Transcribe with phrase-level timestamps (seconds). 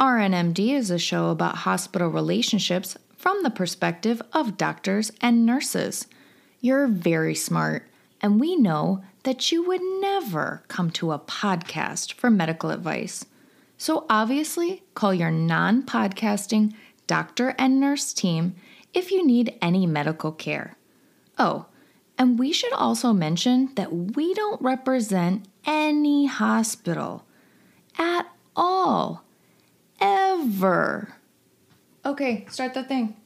[0.00, 6.06] RNMD is a show about hospital relationships from the perspective of doctors and nurses.
[6.62, 7.86] You're very smart,
[8.22, 13.26] and we know that you would never come to a podcast for medical advice.
[13.76, 16.72] So obviously, call your non podcasting
[17.06, 18.54] doctor and nurse team
[18.94, 20.78] if you need any medical care.
[21.38, 21.66] Oh,
[22.16, 27.26] and we should also mention that we don't represent any hospital
[27.98, 28.26] at
[28.56, 29.24] all.
[30.00, 31.14] Ever.
[32.04, 33.16] Okay, start the thing.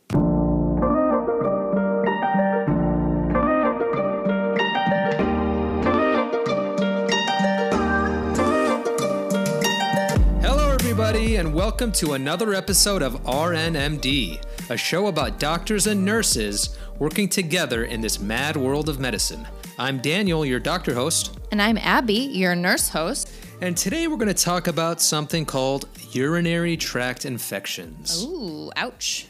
[10.42, 16.76] Hello, everybody, and welcome to another episode of RNMD, a show about doctors and nurses
[16.98, 19.46] working together in this mad world of medicine.
[19.78, 23.30] I'm Daniel, your doctor host, And I'm Abby, your nurse host.
[23.60, 28.24] and today we're going to talk about something called urinary tract infections.
[28.24, 29.26] Ooh, ouch.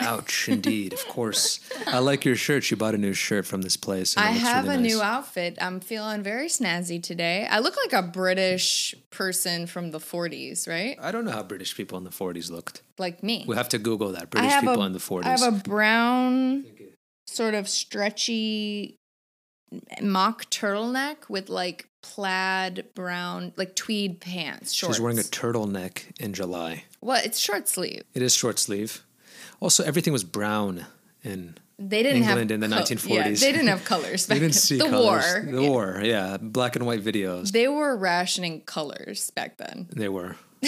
[0.00, 1.60] Ouch, indeed, of course.
[1.86, 2.70] I like your shirt.
[2.70, 4.16] You bought a new shirt from this place.
[4.16, 4.92] I have really a nice.
[4.92, 5.58] new outfit.
[5.60, 7.46] I'm feeling very snazzy today.
[7.50, 10.96] I look like a British person from the 40s, right?
[11.00, 12.82] I don't know how British people in the 40s looked.
[12.98, 13.44] Like me.
[13.46, 14.30] We have to Google that.
[14.30, 15.24] British people a, in the 40s.
[15.24, 16.64] I have a brown,
[17.26, 18.98] sort of stretchy
[20.00, 24.72] mock turtleneck with like plaid brown, like tweed pants.
[24.72, 24.96] Shorts.
[24.96, 26.84] She's wearing a turtleneck in July.
[27.00, 28.02] Well, it's short sleeve.
[28.14, 29.02] It is short sleeve.
[29.60, 30.86] Also, everything was brown
[31.22, 33.08] in They didn't England have in the col- 1940s.
[33.08, 34.26] Yeah, they didn't have colors.
[34.28, 35.24] They didn't see the colors.
[35.46, 35.52] war.
[35.52, 37.52] The war, yeah, black and white videos.
[37.52, 39.88] They were rationing colors back then.
[39.92, 40.36] They were.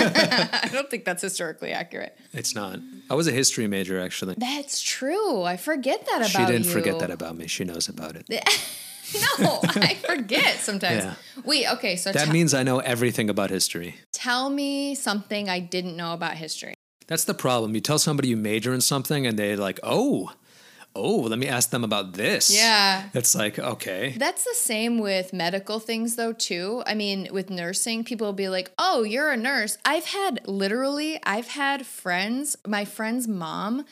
[0.62, 2.16] I don't think that's historically accurate.
[2.32, 2.78] It's not.
[3.10, 4.34] I was a history major actually.
[4.38, 5.42] That's true.
[5.42, 6.46] I forget that about you.
[6.46, 6.72] She didn't you.
[6.72, 7.46] forget that about me.
[7.46, 8.26] She knows about it.
[8.30, 11.04] no, I forget sometimes.
[11.04, 11.14] Yeah.
[11.44, 13.96] Wait, okay, so That te- means I know everything about history.
[14.12, 16.74] tell me something I didn't know about history.
[17.06, 17.74] That's the problem.
[17.74, 20.32] You tell somebody you major in something and they're like, "Oh,
[20.94, 23.08] oh, let me ask them about this." Yeah.
[23.14, 24.14] It's like, okay.
[24.18, 26.82] That's the same with medical things, though, too.
[26.86, 29.78] I mean, with nursing, people will be like, oh, you're a nurse.
[29.84, 33.84] I've had literally, I've had friends, my friend's mom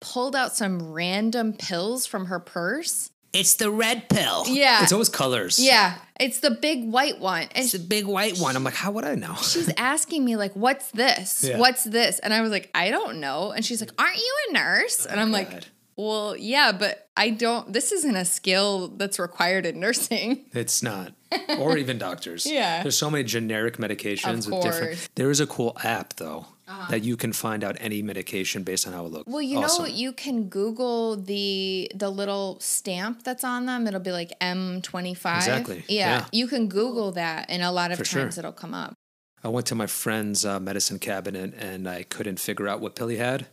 [0.00, 3.10] pulled out some random pills from her purse.
[3.34, 4.44] It's the red pill.
[4.48, 4.82] Yeah.
[4.82, 5.58] It's always colors.
[5.58, 5.98] Yeah.
[6.18, 7.42] It's the big white one.
[7.42, 8.56] And It's the big white one.
[8.56, 9.34] I'm like, how would I know?
[9.42, 11.58] she's asking me like what's this Yeah.
[11.58, 14.52] what's this and i was like i don't know and she's like aren't you a
[14.54, 15.52] nurse oh and i'm God.
[15.52, 15.64] like
[15.98, 21.12] well yeah but i don't this isn't a skill that's required in nursing It's not.
[21.58, 22.46] Or even doctors.
[22.58, 22.82] Yeah.
[22.82, 25.08] There's so many generic medications Of with different.
[25.14, 26.46] There is a cool app though
[26.90, 29.24] that you can find out any medication based on how it looks.
[29.30, 29.84] well you Awesome.
[29.84, 35.36] know you can google the the little stamp that's on them it'll be like m25
[35.36, 35.84] Exactly.
[35.88, 36.24] yeah, Yeah.
[36.32, 38.22] you can google that and a lot of For sure.
[38.22, 38.94] times it'll come up
[39.42, 43.06] I went to my friend's uh, medicine cabinet and I couldn't figure out what pill
[43.08, 43.46] he had.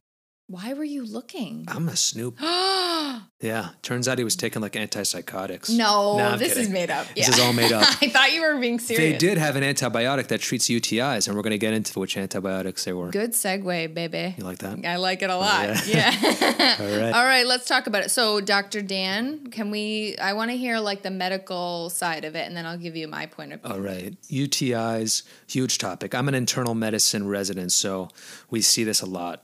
[0.47, 2.39] Why were you looking I'm a snoop.
[3.41, 3.69] Yeah.
[3.81, 5.69] Turns out he was taking like antipsychotics.
[5.69, 7.83] no Nah, this is made up This is all made up.
[8.01, 11.35] i thought you were being serious They did have an antibiotic that treats UTIs, and
[11.35, 13.11] we're going to get into which antibiotics they were.
[13.11, 14.85] good segue baby You like that?
[14.85, 15.69] I like it a oh, lot.
[15.69, 16.11] Oh, yeah.
[16.21, 16.75] yeah.
[16.79, 17.13] All right.
[17.13, 18.09] All right, let's talk about it.
[18.09, 18.81] So, Dr.
[18.81, 20.15] Dan, can we?
[20.17, 23.07] I want to hear like the medical side of it, and then I'll give you
[23.07, 23.71] my point of view.
[23.71, 24.15] All right.
[24.23, 26.15] UTIs, huge topic.
[26.15, 28.09] I'm an internal medicine resident, so
[28.49, 29.43] we see this a lot.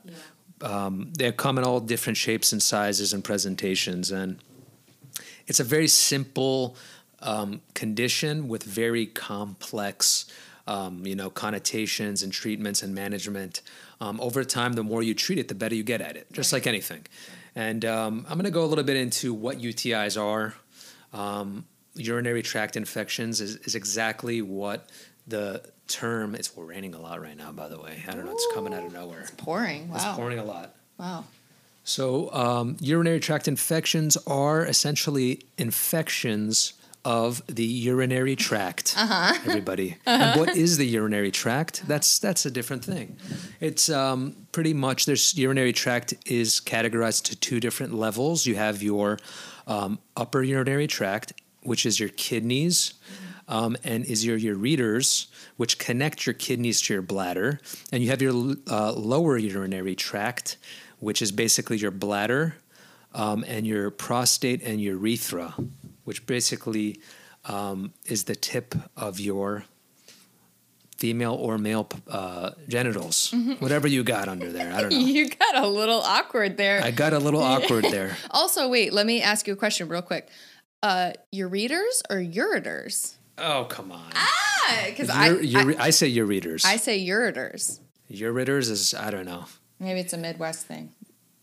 [0.62, 4.38] Um, they come in all different shapes and sizes and presentations, and
[5.46, 6.76] it's a very simple
[7.20, 10.26] um, condition with very complex,
[10.66, 13.62] um, you know, connotations and treatments and management.
[14.00, 16.52] Um, over time, the more you treat it, the better you get at it, just
[16.52, 17.06] like anything.
[17.54, 20.54] And um, I'm going to go a little bit into what UTIs are.
[21.12, 24.88] Um, urinary tract infections is, is exactly what
[25.26, 25.62] the
[25.92, 26.34] term.
[26.34, 28.02] It's raining a lot right now, by the way.
[28.08, 28.32] I don't know.
[28.32, 29.20] It's coming out of nowhere.
[29.20, 29.88] It's pouring.
[29.88, 29.96] Wow.
[29.96, 30.74] It's pouring a lot.
[30.98, 31.24] Wow.
[31.84, 38.94] So, um, urinary tract infections are essentially infections of the urinary tract.
[38.96, 39.34] Uh-huh.
[39.46, 41.86] Everybody, and what is the urinary tract?
[41.88, 43.16] That's that's a different thing.
[43.60, 48.46] It's um, pretty much there's urinary tract is categorized to two different levels.
[48.46, 49.18] You have your
[49.66, 51.32] um, upper urinary tract,
[51.62, 52.94] which is your kidneys.
[53.48, 55.26] Um, and is your ureters,
[55.56, 57.60] which connect your kidneys to your bladder,
[57.92, 60.56] and you have your uh, lower urinary tract,
[61.00, 62.54] which is basically your bladder
[63.12, 65.54] um, and your prostate and urethra,
[66.04, 67.00] which basically
[67.44, 69.64] um, is the tip of your
[70.96, 74.72] female or male uh, genitals, whatever you got under there.
[74.72, 74.98] I don't know.
[74.98, 76.80] You got a little awkward there.
[76.82, 78.16] I got a little awkward there.
[78.30, 78.92] also, wait.
[78.92, 80.28] Let me ask you a question real quick.
[80.82, 83.14] Uh, ureters or ureters?
[83.38, 84.10] Oh come on!
[84.14, 86.64] Ah, because I, Ure- ure- I, say ureters.
[86.66, 87.80] I I say ureters.
[88.10, 89.44] Ureters is I don't know.
[89.78, 90.92] Maybe it's a Midwest thing.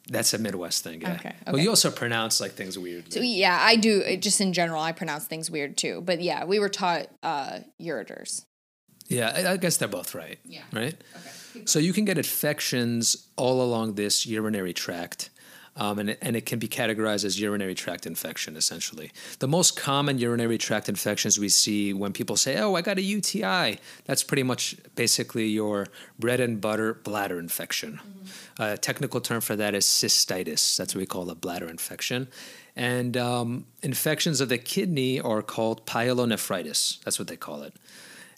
[0.09, 1.01] That's a Midwest thing.
[1.01, 1.13] Yeah.
[1.13, 3.13] Okay, Well, you also pronounce like things weird.
[3.13, 4.17] So yeah, I do.
[4.17, 6.01] Just in general, I pronounce things weird too.
[6.01, 8.45] But yeah, we were taught uh, ureters.
[9.07, 10.39] Yeah, I, I guess they're both right.
[10.45, 10.61] Yeah.
[10.73, 10.95] Right.
[11.55, 11.65] Okay.
[11.65, 15.29] So you can get infections all along this urinary tract,
[15.79, 19.11] um, and, it, and it can be categorized as urinary tract infection, essentially.
[19.39, 23.01] The most common urinary tract infections we see when people say, oh, I got a
[23.01, 25.87] UTI, that's pretty much basically your
[26.19, 28.01] bread and butter bladder infection.
[28.59, 30.75] A technical term for that is cystitis.
[30.75, 32.27] That's what we call a bladder infection.
[32.75, 37.01] And um, infections of the kidney are called pyelonephritis.
[37.03, 37.73] That's what they call it.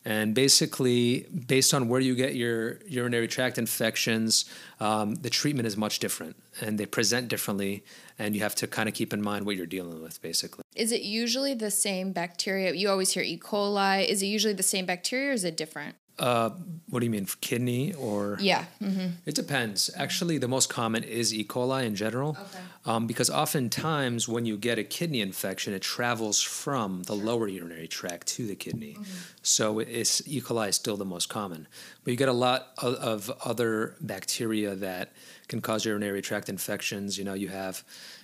[0.04, 4.46] And basically, based on where you get your urinary tract infections,
[4.80, 7.84] um, the treatment is much different and they present differently.
[8.18, 10.64] And you have to kind of keep in mind what you're dealing with, basically.
[10.76, 12.74] Is it usually the same bacteria?
[12.74, 13.38] You always hear E.
[13.38, 14.08] coli.
[14.08, 15.96] Is it usually the same bacteria or is it different?
[16.22, 16.50] Uh,
[16.92, 18.38] what do you mean, kidney or?
[18.40, 18.66] Yeah.
[18.80, 19.90] hmm It depends.
[19.96, 21.44] Actually, the most common is E.
[21.54, 22.64] coli in general, Okay.
[22.92, 27.88] um, because oftentimes when you get a kidney infection, it travels from the lower urinary
[27.88, 28.94] tract to the kidney.
[29.42, 30.42] So it's E.
[30.42, 31.62] coli is still the most common,
[32.04, 33.20] but you get a lot of, of
[33.52, 35.06] other bacteria that
[35.50, 37.18] can cause urinary tract infections.
[37.18, 37.76] You know, you have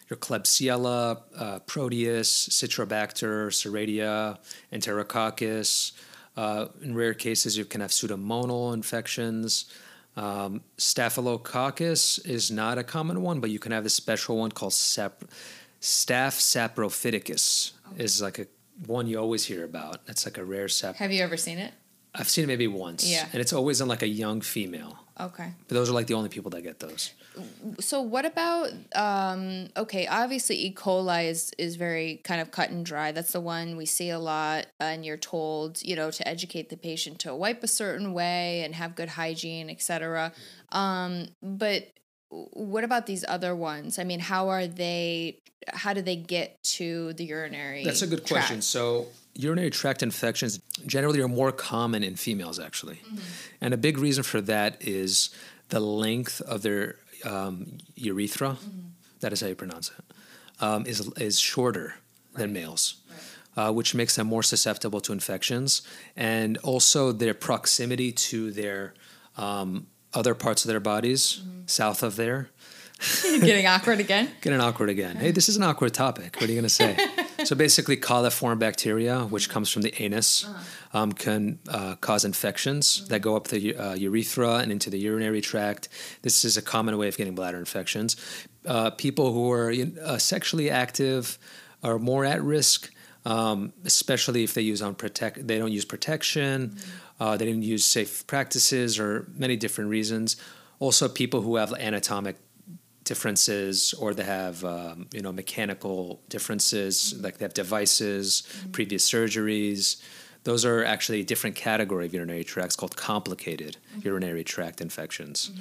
[0.09, 1.01] your Klebsiella,
[1.43, 4.37] uh, Proteus, Citrobacter, Serratia,
[4.71, 5.91] Enterococcus.
[6.37, 9.65] Uh, in rare cases, you can have pseudomonal infections.
[10.15, 14.73] Um, Staphylococcus is not a common one, but you can have a special one called
[14.73, 15.25] sap-
[15.81, 17.71] Staph saprophyticus.
[17.97, 18.47] Is like a
[18.85, 20.01] one you always hear about.
[20.07, 20.95] It's like a rare sap.
[20.97, 21.73] Have you ever seen it?
[22.13, 23.07] I've seen it maybe once.
[23.07, 23.27] Yeah.
[23.31, 25.06] and it's always in like a young female.
[25.19, 25.51] Okay.
[25.67, 27.11] But those are like the only people that get those.
[27.79, 30.73] So what about um okay, obviously E.
[30.73, 33.11] coli is is very kind of cut and dry.
[33.11, 36.77] That's the one we see a lot and you're told, you know, to educate the
[36.77, 40.33] patient to wipe a certain way and have good hygiene, etc.
[40.71, 41.89] Um but
[42.29, 43.99] what about these other ones?
[43.99, 45.39] I mean, how are they
[45.69, 47.83] how do they get to the urinary?
[47.83, 48.61] That's a good question.
[48.61, 52.95] So, urinary tract infections generally are more common in females, actually.
[52.95, 53.17] Mm-hmm.
[53.61, 55.29] And a big reason for that is
[55.69, 58.87] the length of their um, urethra, Mm-hmm.
[59.21, 60.05] that is how you pronounce it,
[60.63, 61.95] um, is, is shorter
[62.35, 62.95] than males.
[63.55, 65.81] Uh, which makes them more susceptible to infections,
[66.15, 68.93] and also their proximity to their
[69.35, 71.61] um, other parts of their bodies Mm-hmm.
[71.65, 72.49] south of there
[73.23, 74.29] Getting awkward again?
[74.41, 75.15] Getting awkward again.
[75.15, 76.35] Hey, this is an awkward topic.
[76.35, 76.95] What are you going to say?
[77.43, 80.47] so basically, coliform bacteria, which comes from the anus,
[80.93, 85.41] um, can uh, cause infections that go up the uh, urethra and into the urinary
[85.41, 85.89] tract.
[86.21, 88.15] This is a common way of getting bladder infections.
[88.65, 89.73] Uh, people who are
[90.03, 91.37] uh, sexually active
[91.83, 92.91] are more at risk.
[93.25, 96.77] Um, especially if they use on protect, they don't use protection,
[97.19, 100.37] uh, they didn't use safe practices, or many different reasons.
[100.79, 102.37] Also, people who have anatomic
[103.07, 110.01] differences or they have um, you know mechanical differences like they have devices previous surgeries.
[110.43, 115.51] Those are actually a different category of urinary tracts called complicated urinary tract infections.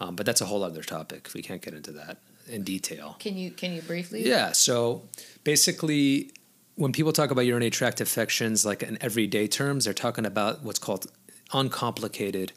[0.00, 1.30] Um, but that's a whole other topic.
[1.34, 2.18] We can't get into that
[2.48, 3.16] in detail.
[3.18, 4.20] Can you can you briefly?
[4.28, 5.02] yeah so
[5.44, 6.30] basically
[6.74, 10.78] when people talk about urinary tract infections like in everyday terms they're talking about what's
[10.78, 11.06] called
[11.52, 12.52] uncomplicated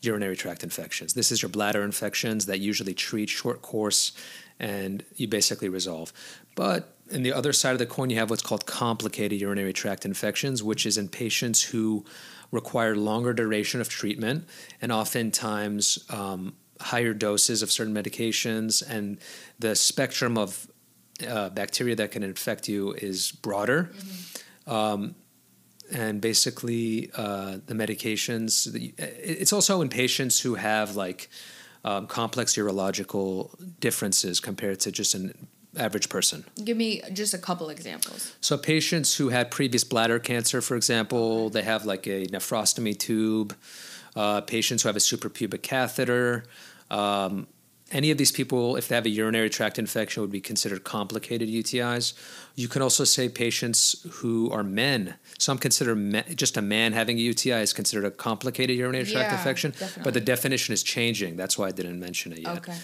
[0.00, 1.14] urinary tract infections.
[1.14, 4.12] This is your bladder infections that usually treat short course
[4.60, 6.12] and you basically resolve.
[6.54, 10.04] But in the other side of the coin, you have what's called complicated urinary tract
[10.04, 12.04] infections, which is in patients who
[12.50, 14.46] require longer duration of treatment
[14.80, 19.18] and oftentimes um, higher doses of certain medications, and
[19.58, 20.68] the spectrum of
[21.26, 23.90] uh, bacteria that can infect you is broader.
[24.66, 25.14] Um,
[25.92, 28.68] and basically uh, the medications.
[28.98, 31.28] It's also in patients who have like
[31.84, 36.44] um, complex urological differences compared to just an average person.
[36.64, 38.34] Give me just a couple examples.
[38.40, 43.54] So patients who had previous bladder cancer, for example, they have like a nephrostomy tube.
[44.16, 46.44] Uh, patients who have a suprapubic catheter.
[46.90, 47.46] Um,
[47.90, 51.48] any of these people, if they have a urinary tract infection, would be considered complicated
[51.48, 52.12] UTIs.
[52.54, 55.14] You can also say patients who are men.
[55.38, 59.32] Some consider me, just a man having a UTI is considered a complicated urinary tract
[59.32, 61.36] Yeah, infection, but the definition is changing.
[61.36, 62.58] That's why I didn't mention it yet.
[62.58, 62.76] Okay.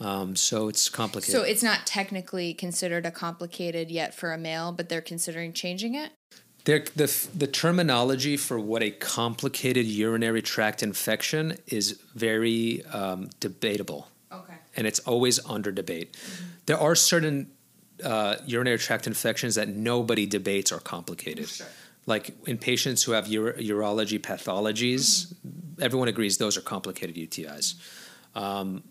[0.00, 1.34] Um, so it's complicated.
[1.34, 5.94] So it's not technically considered a complicated yet for a male, but they're considering changing
[5.94, 6.12] it.
[6.64, 14.54] The the terminology for what a complicated urinary tract infection is very um, debatable, Okay.
[14.76, 16.16] and it's always under debate.
[16.66, 17.50] There are certain
[18.04, 21.48] uh, urinary tract infections that nobody debates are complicated.
[21.48, 21.66] Sure.
[22.06, 25.32] Like in patients who have uro- urology pathologies,
[25.80, 27.74] everyone agrees those are complicated UTIs.
[28.34, 28.84] Um,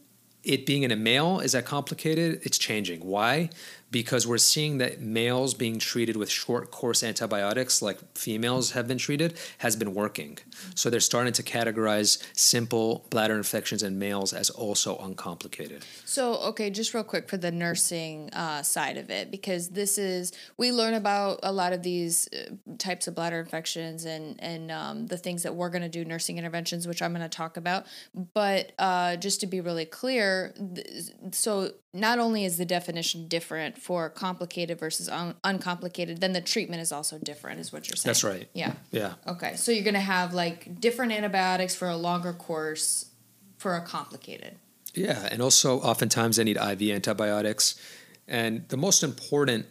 [0.43, 2.41] it being in a male, is that complicated?
[2.43, 3.01] It's changing.
[3.05, 3.49] Why?
[3.91, 8.99] Because we're seeing that males being treated with short course antibiotics, like females have been
[8.99, 10.37] treated, has been working.
[10.75, 15.83] So they're starting to categorize simple bladder infections in males as also uncomplicated.
[16.05, 20.33] So, okay, just real quick for the nursing uh, side of it, because this is,
[20.57, 25.07] we learn about a lot of these uh, types of bladder infections and, and um,
[25.07, 27.87] the things that we're going to do, nursing interventions, which I'm going to talk about.
[28.35, 33.78] But uh, just to be really clear, th- so not only is the definition different
[33.79, 38.09] for complicated versus un- uncomplicated, then the treatment is also different, is what you're saying.
[38.09, 38.49] That's right.
[38.53, 38.73] Yeah.
[38.91, 39.13] Yeah.
[39.27, 39.55] Okay.
[39.55, 43.09] So you're going to have like different antibiotics for a longer course
[43.57, 44.55] for a complicated.
[44.95, 47.79] Yeah, and also oftentimes they need IV antibiotics.
[48.27, 49.67] And the most important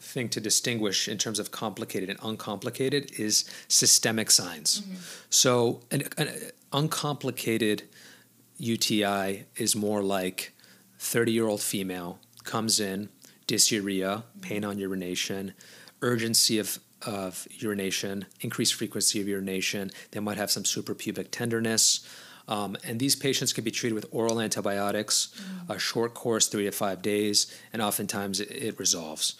[0.00, 4.80] thing to distinguish in terms of complicated and uncomplicated is systemic signs.
[4.80, 4.94] Mm-hmm.
[5.30, 6.28] So, an, an
[6.72, 7.84] uncomplicated
[8.58, 10.52] UTI is more like
[10.98, 13.08] 30 year old female comes in,
[13.52, 15.52] dysuria, pain on urination,
[16.00, 19.90] urgency of, of urination, increased frequency of urination.
[20.12, 22.06] They might have some suprapubic tenderness.
[22.48, 25.28] Um, and these patients can be treated with oral antibiotics,
[25.68, 29.36] a short course, three to five days, and oftentimes it, it resolves.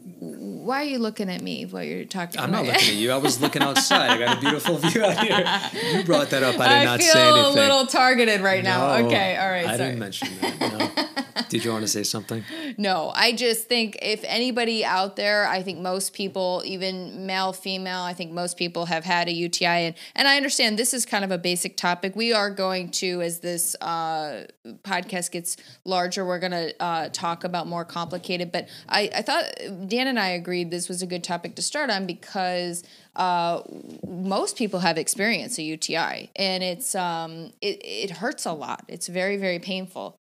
[0.00, 2.40] Why are you looking at me while you're talking?
[2.40, 3.10] I'm not looking at you.
[3.10, 4.10] I was looking outside.
[4.10, 5.98] I got a beautiful view out here.
[5.98, 6.58] You brought that up.
[6.60, 7.44] I did I not feel say anything.
[7.44, 8.94] a little targeted right now.
[9.06, 9.66] Okay, all right.
[9.66, 9.88] I sorry.
[9.90, 10.60] didn't mention that.
[10.60, 11.04] No.
[11.48, 12.44] did you want to say something?
[12.76, 18.00] No, I just think if anybody out there, I think most people, even male, female,
[18.00, 19.66] I think most people have had a UTI.
[19.66, 22.14] And, and I understand this is kind of a basic topic.
[22.14, 24.44] We are going to, as this uh,
[24.82, 28.52] podcast gets larger, we're going to uh, talk about more complicated.
[28.52, 29.44] But I, I thought
[29.88, 32.82] Dan and I agreed this was a good topic to start on because
[33.16, 33.62] uh,
[34.06, 38.84] most people have experienced a UTI and it's um, it, it hurts a lot.
[38.88, 40.16] It's very, very painful.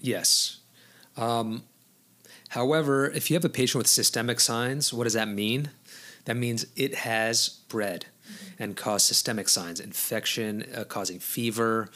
[0.00, 0.58] Yes.
[1.16, 1.62] Um,
[2.50, 5.70] however, if you have a patient with systemic signs, what does that mean?
[6.24, 8.06] That means it has bred
[8.58, 11.88] and caused systemic signs, infection, uh, causing fever,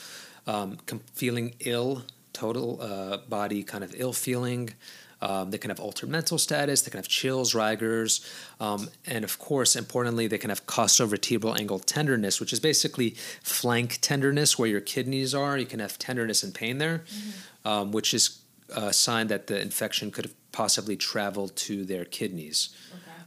[0.46, 2.02] um, com- feeling ill,
[2.32, 4.70] total uh, body kind of ill feeling.
[5.22, 6.82] Um, they can have altered mental status.
[6.82, 8.20] They can have chills, rigors,
[8.60, 13.10] um, and of course, importantly, they can have costovertebral angle tenderness, which is basically
[13.42, 15.56] flank tenderness where your kidneys are.
[15.56, 17.04] You can have tenderness and pain there,
[17.64, 18.40] um, which is
[18.74, 22.70] a sign that the infection could have possibly traveled to their kidneys.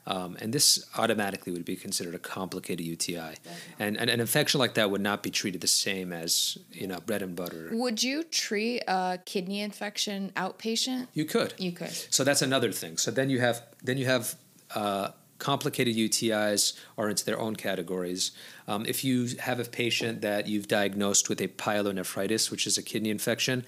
[0.10, 3.36] Um, and this automatically would be considered a complicated UTI.
[3.78, 7.00] And, and an infection like that would not be treated the same as, you know,
[7.00, 7.70] bread and butter.
[7.72, 11.10] Would you treat a kidney infection outpatient?
[11.14, 11.54] You could.
[11.60, 11.92] You could.
[11.92, 12.98] So that's another thing.
[12.98, 14.36] So then you have then you have
[14.74, 18.32] uh, complicated UTIs are into their own categories.
[18.68, 22.84] Um, if you have a patient that you've diagnosed with a pyelonephritis, which is a
[22.84, 23.66] kidney infection,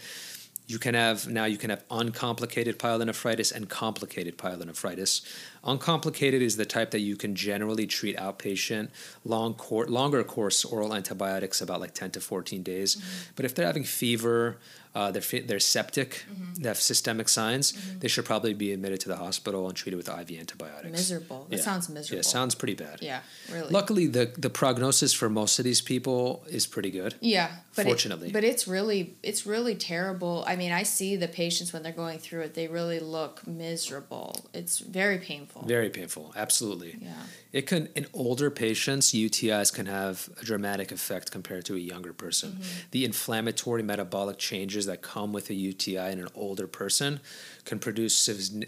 [0.71, 5.21] you can have now you can have uncomplicated pyelonephritis and complicated pyelonephritis.
[5.65, 8.89] Uncomplicated is the type that you can generally treat outpatient,
[9.25, 12.95] long cour- longer course oral antibiotics, about like 10 to 14 days.
[12.95, 13.31] Mm-hmm.
[13.35, 14.59] But if they're having fever,
[14.93, 16.25] uh, they're, they're septic,
[16.57, 20.10] they have systemic signs, they should probably be admitted to the hospital and treated with
[20.10, 20.91] IV antibiotics.
[20.91, 21.48] Miserable.
[21.50, 22.15] That sounds miserable.
[22.15, 23.00] Yeah, it sounds pretty bad.
[23.01, 23.21] Yeah,
[23.51, 23.69] really.
[23.69, 27.15] Luckily, the, the prognosis for most of these people is pretty good.
[27.21, 28.27] yeah, but Fortunately.
[28.27, 30.43] it, but it's really it's really terrible.
[30.45, 34.36] I mean, I see the patients when they're going through it; they really look miserable.
[34.53, 35.63] It's very painful.
[35.63, 36.98] Very painful, absolutely.
[37.00, 37.13] Yeah.
[37.53, 42.13] It can in older patients, UTIs can have a dramatic effect compared to a younger
[42.13, 42.51] person.
[42.51, 42.63] Mm-hmm.
[42.91, 47.19] The inflammatory metabolic changes that come with a UTI in an older person
[47.65, 48.15] can produce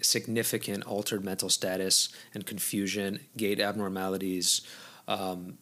[0.01, 4.61] significant altered mental status and confusion, gait abnormalities.
[5.07, 5.57] Um,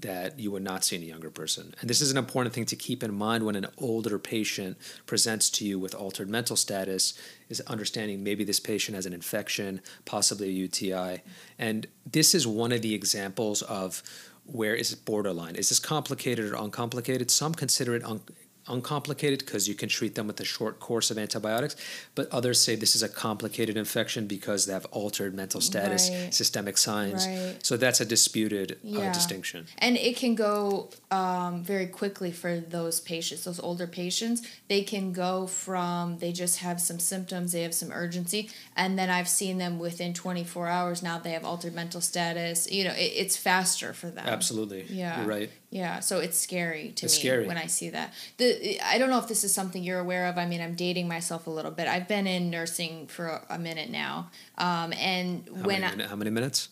[0.00, 1.74] that you would not see in a younger person.
[1.80, 4.76] And this is an important thing to keep in mind when an older patient
[5.06, 7.14] presents to you with altered mental status
[7.48, 11.22] is understanding maybe this patient has an infection, possibly a UTI.
[11.58, 14.02] And this is one of the examples of
[14.44, 15.56] where is it borderline?
[15.56, 17.30] Is this complicated or uncomplicated?
[17.30, 18.22] Some consider it un-
[18.68, 21.76] uncomplicated because you can treat them with a short course of antibiotics,
[22.14, 26.32] but others say this is a complicated infection because they have altered mental status, Right.
[26.34, 27.26] systemic signs.
[27.26, 27.56] Right.
[27.62, 29.66] So that's a disputed uh, distinction.
[29.78, 34.42] And it can go um, very quickly for those patients, those older patients.
[34.68, 39.10] They can go from they just have some symptoms, they have some urgency, and then
[39.10, 41.02] I've seen them within 24 hours.
[41.02, 42.70] Now they have altered mental status.
[42.70, 44.26] You know, it, it's faster for them.
[44.26, 44.84] Absolutely.
[44.88, 45.20] Yeah.
[45.20, 45.50] You're right.
[45.70, 47.46] Yeah, so it's scary to It's me scary.
[47.46, 48.14] when I see that.
[48.38, 50.38] The I don't know if this is something you're aware of.
[50.38, 51.86] I mean, I'm dating myself a little bit.
[51.88, 56.06] I've been in nursing for a, a minute now, um, and How, when many, I,
[56.06, 56.70] how many minutes?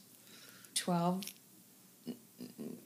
[0.76, 1.24] 12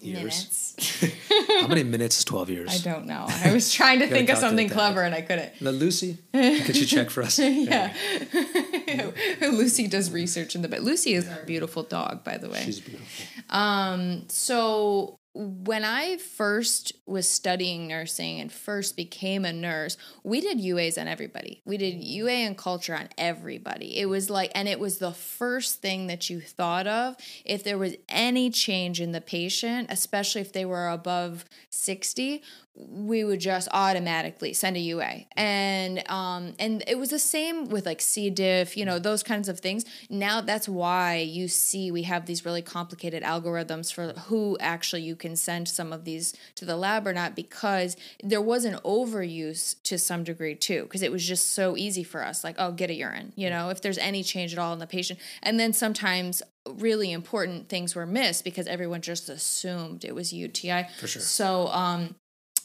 [0.01, 0.75] Years.
[0.79, 1.05] minutes.
[1.61, 2.71] How many minutes is 12 years?
[2.71, 3.27] I don't know.
[3.29, 5.61] I was trying to think of something clever and I couldn't.
[5.61, 7.39] Now, Lucy, could you check for us?
[7.39, 7.93] Yeah.
[9.43, 10.83] Lucy does research in the bed.
[10.83, 12.63] Lucy is our beautiful dog, by the way.
[12.65, 13.07] She's beautiful.
[13.51, 20.59] Um, So when I first was studying nursing and first became a nurse, we did
[20.59, 21.63] UAs on everybody.
[21.65, 23.99] We did UA and culture on everybody.
[23.99, 27.79] It was like, and it was the first thing that you thought of if there
[27.79, 32.43] was any change in the patient, especially if they were above 60,
[32.89, 35.27] we would just automatically send a UA.
[35.37, 39.49] And um and it was the same with like C diff, you know, those kinds
[39.49, 39.85] of things.
[40.09, 45.17] Now that's why you see we have these really complicated algorithms for who actually you
[45.17, 49.81] can send some of these to the lab or not because there was an overuse
[49.83, 52.91] to some degree too because it was just so easy for us like oh get
[52.91, 55.19] a urine, you know, if there's any change at all in the patient.
[55.43, 60.87] And then sometimes really important things were missed because everyone just assumed it was UTI.
[60.99, 61.23] For sure.
[61.23, 62.15] So um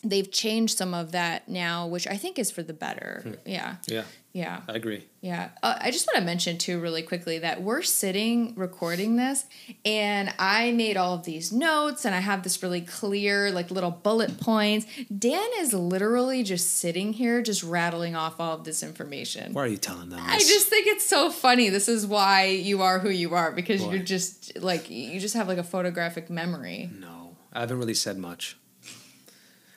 [0.05, 3.38] they've changed some of that now, which I think is for the better.
[3.45, 3.77] Yeah.
[3.88, 4.62] Yeah, Yeah.
[4.69, 5.05] I agree.
[5.21, 5.50] Yeah.
[5.63, 9.45] Uh, I just want to mention too, really quickly, that we're sitting recording this,
[9.83, 13.89] and I made all of these notes, and I have this really clear, like little
[13.91, 14.85] bullet points.
[15.17, 19.53] Dan is literally just sitting here, just rattling off all of this information.
[19.53, 21.69] Why are you telling them I just think it's so funny.
[21.69, 23.93] This is why you are who you are because Why?
[23.95, 26.91] you're just like you just have like a photographic memory.
[26.93, 28.57] No, I haven't really said much.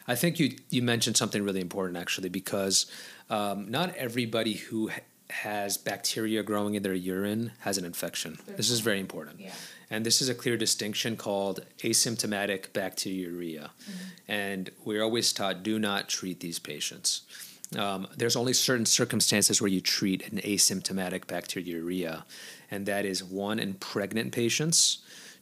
[0.09, 2.87] I think you you mentioned something really important actually because
[3.31, 5.01] um, not everybody who ha-
[5.31, 8.39] has bacteria growing in their urine has an infection.
[8.57, 9.41] This is very important.
[9.41, 9.53] Yeah.
[9.91, 13.71] And this is a clear distinction called asymptomatic bacteriuria.
[14.27, 17.23] And we're always taught do not treat these patients.
[17.77, 22.25] Um, there's only certain circumstances where you treat an asymptomatic bacteriuria,
[22.71, 24.99] and that is one in pregnant patients,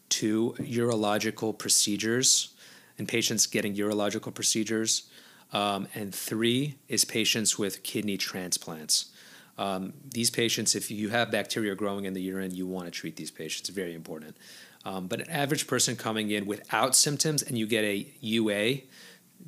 [0.08, 2.55] two urological procedures,
[2.98, 5.08] and patients getting urological procedures,
[5.52, 9.12] um, and three is patients with kidney transplants.
[9.58, 13.16] Um, these patients, if you have bacteria growing in the urine, you want to treat
[13.16, 13.68] these patients.
[13.70, 14.36] Very important.
[14.84, 18.82] Um, but an average person coming in without symptoms and you get a UA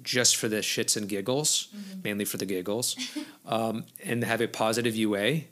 [0.03, 1.69] just for the shits and giggles,
[2.03, 2.97] mainly for the giggles,
[3.47, 5.43] um, and have a positive UA,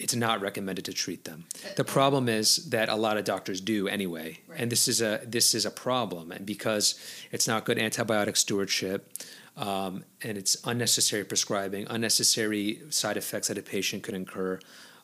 [0.00, 1.44] it's not recommended to treat them.
[1.76, 5.54] The problem is that a lot of doctors do anyway, and this is a this
[5.54, 6.98] is a problem, and because
[7.30, 9.12] it's not good antibiotic stewardship,
[9.56, 14.58] um, and it's unnecessary prescribing, unnecessary side effects that a patient could incur.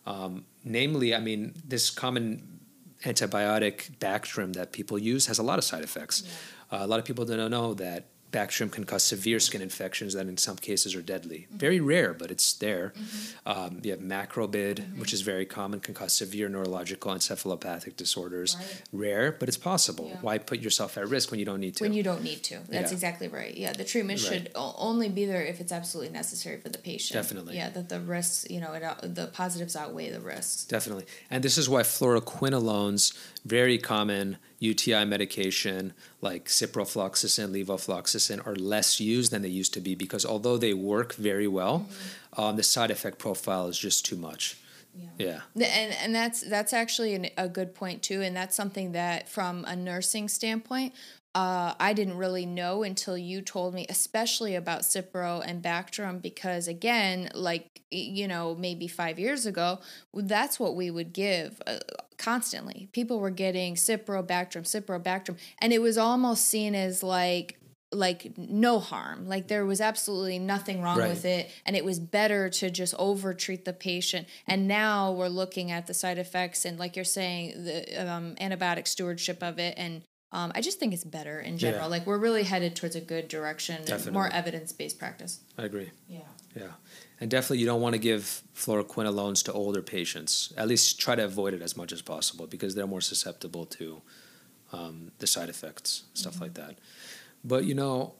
[0.06, 2.61] Um, namely, I mean, this common
[3.04, 6.22] antibiotic Bactrim that people use has a lot of side effects.
[6.72, 10.27] Uh, a lot of people don't know that Bactrim can cause severe skin infections that
[10.27, 11.47] in some cases are deadly.
[11.47, 11.57] Mm-hmm.
[11.57, 12.93] Very rare, but it's there.
[12.97, 13.49] Mm-hmm.
[13.49, 15.01] Um, you have macrobid, mm-hmm.
[15.01, 18.57] which is very common, can cause severe neurological encephalopathic disorders.
[18.57, 18.83] Right.
[18.93, 20.09] Rare, but it's possible.
[20.11, 20.19] Yeah.
[20.21, 21.85] Why put yourself at risk when you don't need to?
[21.85, 22.59] When you don't need to.
[22.69, 22.97] That's Yeah.
[22.97, 23.57] exactly right.
[23.57, 24.33] Yeah, the treatment Right.
[24.33, 27.15] should only be there if it's absolutely necessary for the patient.
[27.15, 27.57] Definitely.
[27.57, 30.65] Yeah, that the risks, you know, it, out- the positives outweigh the risks.
[30.65, 31.07] Definitely.
[31.31, 35.92] And this is why fluoroquinolones, very common UTI medication
[36.23, 41.14] like ciprofloxacin, levofloxacin, are less used than they used to be because although they work
[41.14, 41.87] very well,
[42.37, 44.57] um, the side effect profile is just too much.
[45.19, 45.40] Yeah.
[45.57, 49.29] Th- And and that's that's actually an, a good point too, and that's something that
[49.29, 50.95] from a nursing standpoint,
[51.37, 56.66] uh, I didn't really know until you told me, especially about Cipro and Bactrim, because
[56.66, 59.79] again, like you know, maybe five years ago,
[60.14, 61.61] that's what we would give.
[61.66, 61.79] Uh,
[62.18, 67.59] constantly people were getting cipro bactrim cipro bactrim and it was almost seen as like
[67.92, 71.11] like no harm like there was absolutely nothing wrong Right.
[71.11, 75.29] with it and it was better to just over treat the patient and now we're
[75.29, 79.75] looking at the side effects and like you're saying the um, antibiotic stewardship of it
[79.77, 81.87] and um, i just think it's better in general Yeah.
[81.97, 84.12] like we're really headed towards a good direction Definitely.
[84.12, 85.91] more evidence-based practice I agree.
[86.09, 86.21] yeah
[86.55, 86.73] Yeah.
[87.21, 90.53] And definitely you don't want to give fluoroquinolones to older patients.
[90.57, 94.03] At least try to avoid it as much as possible because they're more susceptible to
[94.73, 96.77] um, the side effects, stuff like that.
[97.43, 98.15] But you know,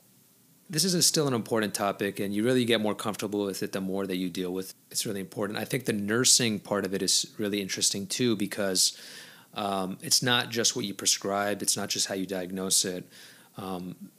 [0.71, 3.73] this is a, still an important topic, and you really get more comfortable with it
[3.73, 4.73] the more that you deal with.
[4.91, 5.59] It's really important.
[5.59, 8.97] I think the nursing part of it is really interesting too because
[9.57, 13.09] um, it's not just what you prescribe, it's not just how you diagnose it.
[13.57, 14.11] Um,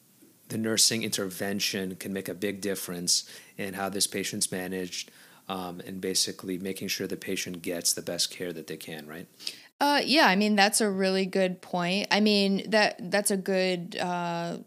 [0.49, 5.11] the nursing intervention can make a big difference in how this patient's managed
[5.47, 9.27] um, and basically making sure the patient gets the best care that they can, right?
[9.79, 12.07] Uh, yeah, I mean that's a really good point.
[12.09, 14.57] I mean that that's a good uh,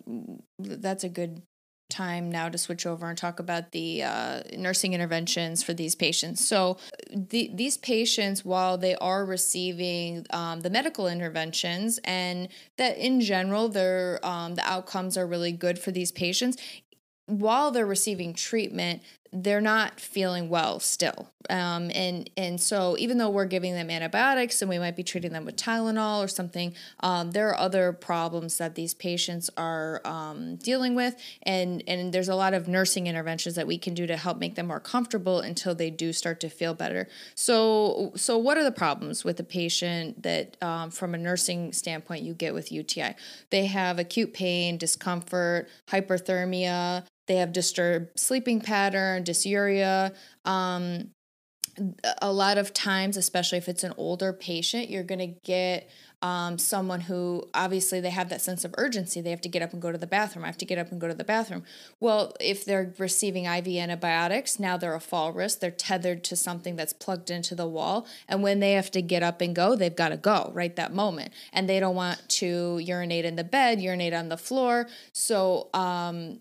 [0.59, 1.43] that's a good
[1.91, 6.47] time now to switch over and talk about the uh, nursing interventions for these patients.
[6.47, 6.79] So,
[7.13, 13.67] the, these patients, while they are receiving um, the medical interventions, and that in general,
[14.25, 16.57] um, the outcomes are really good for these patients.
[17.27, 21.31] While they're receiving treatment, they're not feeling well still.
[21.49, 25.33] Um, and and so even though we're giving them antibiotics and we might be treating
[25.33, 30.57] them with tylenol or something um, there are other problems that these patients are um,
[30.57, 31.17] dealing with.
[31.43, 34.55] And and there's a lot of nursing interventions that we can do to help make
[34.55, 37.09] them more comfortable until they do start to feel better.
[37.35, 42.23] So so what are the problems with a patient that um, from a nursing standpoint
[42.23, 43.15] you get with uti
[43.51, 50.13] they have acute pain discomfort hyperthermia they have disturbed sleeping pattern, dysuria.
[50.45, 51.13] Um,
[52.21, 55.89] a lot of times, especially if it's an older patient, you're going to get
[56.23, 59.21] um, someone who obviously they have that sense of urgency.
[59.21, 60.45] They have to get up and go to the bathroom.
[60.45, 61.65] I have to get up and go to the bathroom.
[61.99, 65.61] Well, if they're receiving IV antibiotics, now they're a fall risk.
[65.61, 68.07] They're tethered to something that's plugged into the wall.
[68.29, 70.93] And when they have to get up and go, they've got to go right that
[70.93, 71.33] moment.
[71.55, 74.89] And they don't want to urinate in the bed, urinate on the floor.
[75.13, 76.39] So um,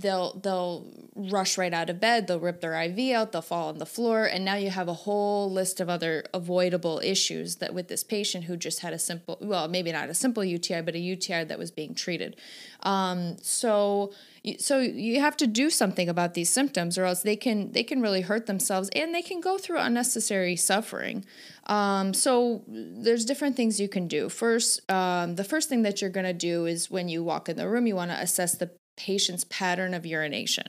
[0.00, 2.26] they'll they'll rush right out of bed.
[2.26, 3.30] They'll rip their IV out.
[3.30, 4.24] They'll fall on the floor.
[4.24, 8.44] And now you have a whole list of other avoidable issues that with this patient
[8.44, 11.44] who just had a simple simple, well, maybe not a simple UTI, but a UTI
[11.44, 12.36] that was being treated.
[12.82, 14.12] Um, so,
[14.58, 18.00] so you have to do something about these symptoms, or else they can they can
[18.00, 21.24] really hurt themselves, and they can go through unnecessary suffering.
[21.66, 24.28] Um, so there's different things you can do.
[24.28, 27.56] First, um, the first thing that you're going to do is when you walk in
[27.56, 30.66] the room, you want to assess the patient's pattern of urination.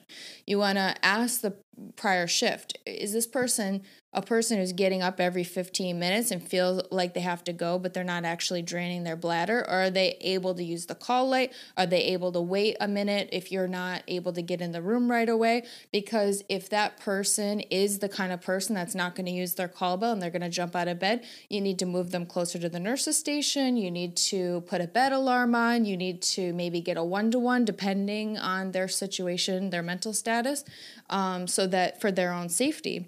[0.48, 1.54] You want to ask the
[1.96, 2.78] prior shift.
[2.86, 7.22] Is this person a person who's getting up every 15 minutes and feels like they
[7.22, 9.60] have to go but they're not actually draining their bladder?
[9.62, 11.54] Or are they able to use the call light?
[11.78, 14.82] Are they able to wait a minute if you're not able to get in the
[14.82, 15.64] room right away?
[15.94, 19.70] Because if that person is the kind of person that's not going to use their
[19.70, 22.26] call bell and they're going to jump out of bed you need to move them
[22.26, 23.78] closer to the nurse's station.
[23.78, 25.86] You need to put a bed alarm on.
[25.86, 30.64] You need to maybe get a one-to-one depending on their situation their mental status.
[31.10, 33.08] Um, so that for their own safety.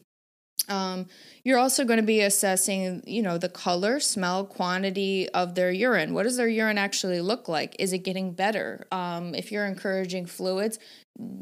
[0.70, 1.08] Um,
[1.44, 6.14] you're also going to be assessing, you know, the color, smell, quantity of their urine.
[6.14, 7.76] What does their urine actually look like?
[7.80, 8.88] Is it getting better?
[8.92, 10.80] Um, if you're encouraging fluids,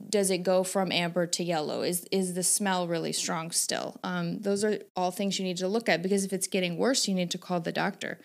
[0.09, 1.81] does it go from amber to yellow?
[1.81, 3.97] Is is the smell really strong still?
[4.03, 7.07] Um, those are all things you need to look at because if it's getting worse,
[7.07, 8.19] you need to call the doctor.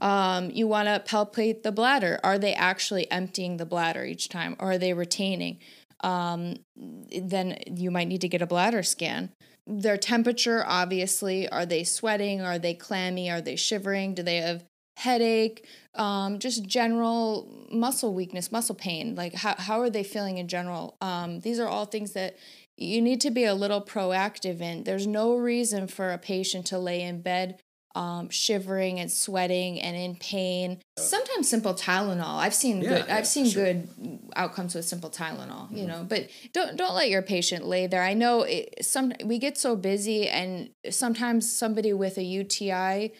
[0.00, 2.20] Um, you want to palpate the bladder.
[2.22, 5.58] Are they actually emptying the bladder each time, or are they retaining?
[6.02, 9.30] Um, then you might need to get a bladder scan.
[9.66, 12.40] Their temperature, obviously, are they sweating?
[12.40, 13.30] Are they clammy?
[13.30, 14.14] Are they shivering?
[14.14, 14.64] Do they have
[14.96, 15.66] headache?
[15.94, 19.14] Um, just general muscle weakness, muscle pain.
[19.14, 20.96] Like, how, how are they feeling in general?
[21.00, 22.36] Um, these are all things that
[22.76, 24.84] you need to be a little proactive in.
[24.84, 27.60] There's no reason for a patient to lay in bed
[27.94, 30.80] um, shivering and sweating and in pain.
[30.98, 32.38] Sometimes simple Tylenol.
[32.38, 33.04] I've seen yeah, good.
[33.08, 33.64] Yeah, I've seen sure.
[33.64, 33.88] good
[34.36, 35.70] outcomes with simple Tylenol.
[35.70, 35.86] You mm-hmm.
[35.86, 38.02] know, but don't don't let your patient lay there.
[38.02, 43.12] I know it, some we get so busy, and sometimes somebody with a UTI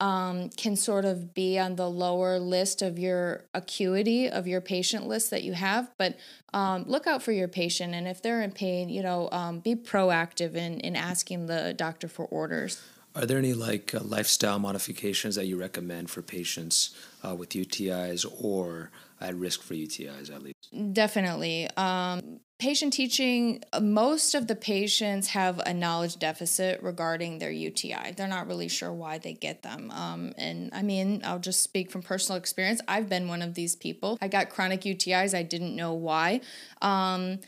[0.00, 5.06] um, can sort of be on the lower list of your acuity of your patient
[5.06, 5.90] list that you have.
[5.98, 6.18] But
[6.52, 9.76] um, look out for your patient, and if they're in pain, you know, um, be
[9.76, 12.82] proactive in in asking the doctor for orders.
[13.16, 16.94] Are there any like uh, lifestyle modifications that you recommend for patients
[17.26, 18.90] uh, with UTIs or
[19.22, 20.92] at risk for UTIs at least?
[20.92, 21.66] Definitely.
[21.78, 28.12] Um, patient teaching, uh, most of the patients have a knowledge deficit regarding their UTI.
[28.14, 29.90] They're not really sure why they get them.
[29.92, 32.82] Um, and I mean, I'll just speak from personal experience.
[32.86, 34.18] I've been one of these people.
[34.20, 36.42] I got chronic UTIs, I didn't know why.
[36.82, 37.38] Um,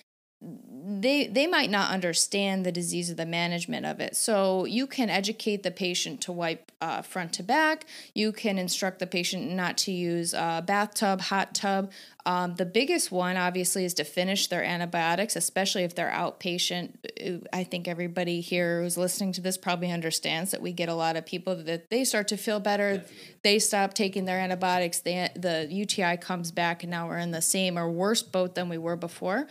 [0.40, 4.16] they they might not understand the disease or the management of it.
[4.16, 7.86] So you can educate the patient to wipe uh, front to back.
[8.14, 11.90] You can instruct the patient not to use a bathtub, hot tub.
[12.24, 17.46] Um, the biggest one, obviously, is to finish their antibiotics, especially if they're outpatient.
[17.52, 21.16] I think everybody here who's listening to this probably understands that we get a lot
[21.16, 23.02] of people that they start to feel better,
[23.42, 27.42] they stop taking their antibiotics, they, the UTI comes back, and now we're in the
[27.42, 29.48] same or worse boat than we were before.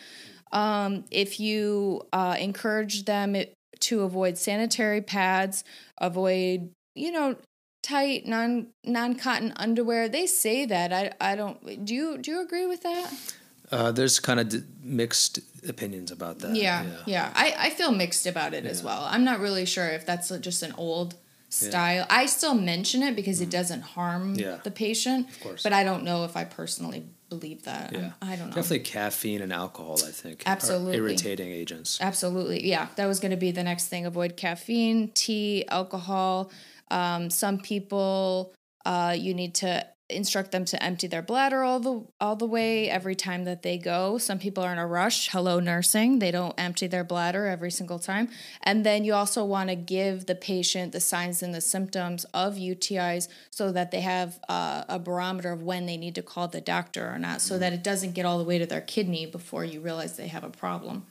[0.51, 3.35] Um, if you uh, encourage them
[3.79, 5.63] to avoid sanitary pads,
[5.99, 7.35] avoid, you know,
[7.83, 10.09] tight non non cotton underwear.
[10.09, 10.91] They say that.
[10.93, 11.85] I I don't.
[11.85, 13.13] Do you do you agree with that?
[13.69, 16.55] Uh, there's kind of d- mixed opinions about that.
[16.55, 16.91] Yeah, yeah.
[17.05, 17.31] yeah.
[17.35, 18.69] I, I feel mixed about it yeah.
[18.69, 19.05] as well.
[19.09, 21.15] I'm not really sure if that's just an old
[21.49, 22.05] style.
[22.09, 22.17] Yeah.
[22.17, 23.43] I still mention it because mm.
[23.43, 25.29] it doesn't harm the patient.
[25.29, 25.63] Of course.
[25.63, 27.93] But I don't know if I personally believe that.
[27.93, 28.11] Yeah.
[28.21, 28.55] I don't know.
[28.55, 30.43] Definitely caffeine and alcohol, I think.
[30.45, 30.97] Absolutely.
[30.97, 31.99] irritating agents.
[32.01, 32.67] Absolutely.
[32.67, 34.05] Yeah, that was going to be the next thing.
[34.05, 36.51] Avoid caffeine, tea, alcohol.
[36.89, 38.53] Um, some people,
[38.85, 42.89] uh, you need to instruct them to empty their bladder all the all the way
[42.89, 44.17] every time that they go.
[44.17, 45.29] Some people are in a rush.
[45.29, 46.19] Hello nursing.
[46.19, 48.29] They don't empty their bladder every single time.
[48.63, 52.55] And then you also want to give the patient the signs and the symptoms of
[52.55, 56.61] UTIs so that they have uh, a barometer of when they need to call the
[56.61, 59.65] doctor or not so that it doesn't get all the way to their kidney before
[59.65, 61.05] you realize they have a problem.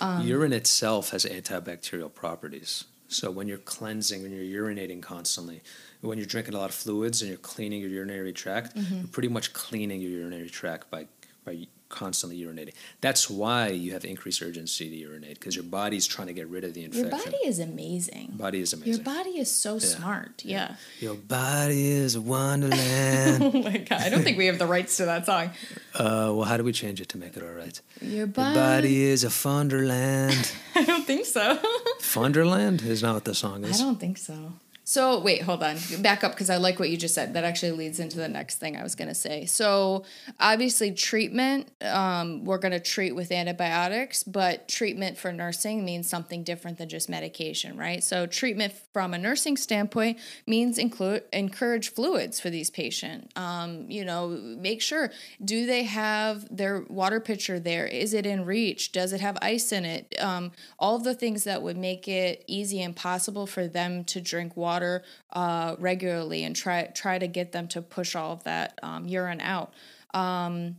[0.00, 2.84] Um, Urine itself has antibacterial properties.
[3.12, 5.60] So when you're cleansing, when you're urinating constantly,
[6.00, 8.98] when you're drinking a lot of fluids and you're cleaning your urinary tract, Mm-hmm.
[8.98, 11.06] you're pretty much cleaning your urinary tract by
[11.44, 12.72] by constantly urinating.
[13.02, 16.64] That's why you have increased urgency to urinate because your body's trying to get rid
[16.64, 17.10] of the infection.
[17.10, 18.32] Your body is amazing.
[18.36, 18.94] Body is amazing.
[18.94, 20.42] Your body is so smart.
[20.44, 20.76] Yeah.
[21.00, 23.42] Your body is a wonderland.
[23.44, 24.00] Oh my god!
[24.00, 25.50] I don't think we have the rights to that song.
[25.94, 27.78] uh, well, how do we change it to make it all right?
[28.00, 28.54] Your Your body.
[28.54, 30.54] body is a funderland.
[30.74, 31.58] I don't think so.
[32.00, 33.80] funderland is not what the song is.
[33.80, 34.52] I don't think so.
[34.90, 35.76] So wait, hold on.
[36.00, 37.34] Back up because I like what you just said.
[37.34, 39.46] That actually leads into the next thing I was going to say.
[39.46, 40.02] So
[40.40, 46.42] obviously, treatment um, we're going to treat with antibiotics, but treatment for nursing means something
[46.42, 48.02] different than just medication, right?
[48.02, 53.32] So treatment from a nursing standpoint means include encourage fluids for these patients.
[53.36, 55.12] Um, you know, make sure
[55.44, 57.86] do they have their water pitcher there?
[57.86, 58.90] Is it in reach?
[58.90, 60.16] Does it have ice in it?
[60.20, 60.50] Um,
[60.80, 65.02] all the things that would make it easy and possible for them to drink water
[65.32, 69.40] uh, regularly and try try to get them to push all of that um, urine
[69.40, 69.72] out.
[70.14, 70.76] Um,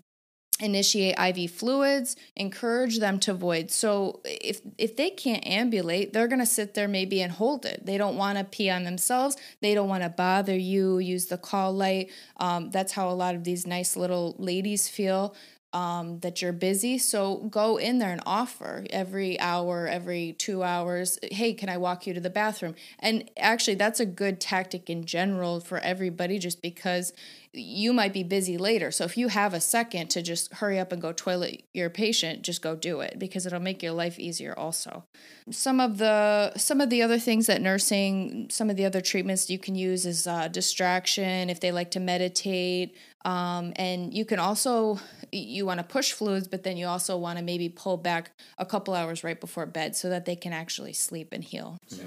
[0.59, 3.71] initiate IV fluids, encourage them to void.
[3.71, 7.85] So if if they can't ambulate, they're going to sit there maybe and hold it.
[7.85, 9.37] They don't want to pee on themselves.
[9.61, 10.99] They don't want to bother you.
[10.99, 12.11] Use the call light.
[12.37, 15.35] Um, that's how a lot of these nice little ladies feel.
[15.73, 16.97] Um, that you're busy.
[16.97, 21.17] So go in there and offer every hour, every two hours.
[21.31, 22.75] Hey, can I walk you to the bathroom?
[22.99, 27.13] And actually, that's a good tactic in general for everybody, just because
[27.53, 28.91] you might be busy later.
[28.91, 32.43] So if you have a second to just hurry up and go toilet your patient,
[32.43, 35.03] just go do it because it'll make your life easier also.
[35.49, 39.49] Some of the some of the other things that nursing, some of the other treatments
[39.49, 42.95] you can use is uh, distraction if they like to meditate.
[43.25, 44.99] Um, and you can also
[45.31, 48.65] you want to push fluids, but then you also want to maybe pull back a
[48.65, 51.77] couple hours right before bed so that they can actually sleep and heal.
[51.89, 52.03] yeah.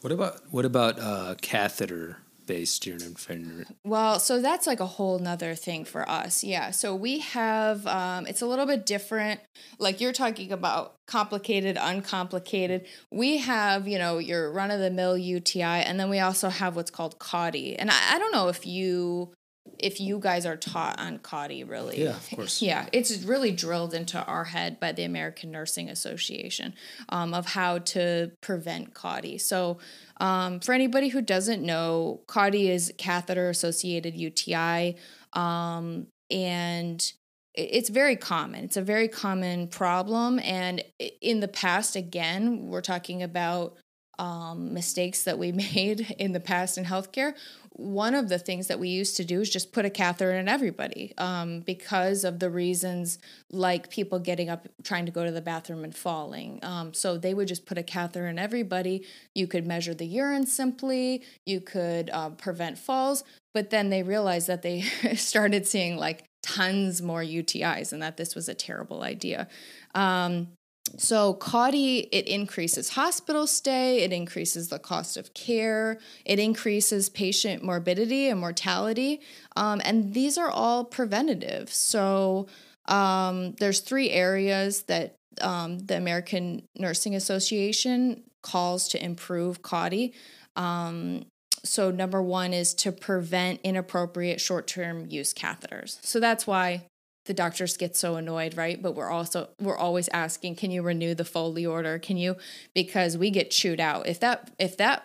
[0.00, 3.66] What about what about uh, catheter based urine infection?
[3.84, 6.42] Well, so that's like a whole nother thing for us.
[6.42, 6.72] Yeah.
[6.72, 9.40] So we have, um, it's a little bit different.
[9.78, 12.86] Like you're talking about complicated, uncomplicated.
[13.12, 16.74] We have, you know, your run of the mill UTI, and then we also have
[16.74, 17.76] what's called CAUTI.
[17.78, 19.32] And I, I don't know if you,
[19.78, 22.02] if you guys are taught on CAUTI really.
[22.02, 22.62] Yeah, of course.
[22.68, 26.74] Yeah, it's really drilled into our head by the American Nursing Association
[27.08, 29.40] um, of how to prevent CAUTI.
[29.40, 29.78] So,
[30.20, 34.96] um, for anybody who doesn't know, CAUTI is catheter associated UTI,
[35.32, 37.12] um, and
[37.54, 38.64] it's very common.
[38.64, 40.38] It's a very common problem.
[40.38, 40.84] And
[41.20, 43.76] in the past, again, we're talking about
[44.18, 47.34] um, mistakes that we made in the past in healthcare.
[47.78, 50.48] One of the things that we used to do is just put a catheter in
[50.48, 53.18] everybody um, because of the reasons
[53.52, 56.58] like people getting up, trying to go to the bathroom and falling.
[56.62, 59.06] Um, so they would just put a catheter in everybody.
[59.32, 63.22] You could measure the urine simply, you could uh, prevent falls,
[63.54, 64.80] but then they realized that they
[65.14, 69.46] started seeing like tons more UTIs and that this was a terrible idea.
[69.94, 70.48] Um,
[70.96, 77.62] so CAUTI, it increases hospital stay, it increases the cost of care, it increases patient
[77.62, 79.20] morbidity and mortality,
[79.56, 81.72] um, and these are all preventative.
[81.72, 82.46] So
[82.86, 90.14] um, there's three areas that um, the American Nursing Association calls to improve CAUTI.
[90.56, 91.26] Um,
[91.64, 95.98] so number one is to prevent inappropriate short-term use catheters.
[96.04, 96.86] So that's why
[97.28, 98.82] the doctors get so annoyed, right?
[98.82, 101.98] But we're also we're always asking, can you renew the Foley order?
[101.98, 102.36] Can you
[102.74, 104.08] because we get chewed out.
[104.08, 105.04] If that if that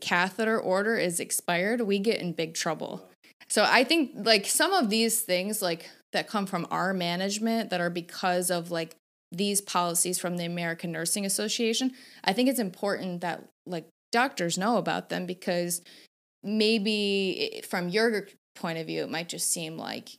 [0.00, 3.06] catheter order is expired, we get in big trouble.
[3.48, 7.80] So I think like some of these things like that come from our management that
[7.80, 8.96] are because of like
[9.32, 14.76] these policies from the American Nursing Association, I think it's important that like doctors know
[14.76, 15.82] about them because
[16.44, 20.10] maybe eh, from your point of view it might just seem like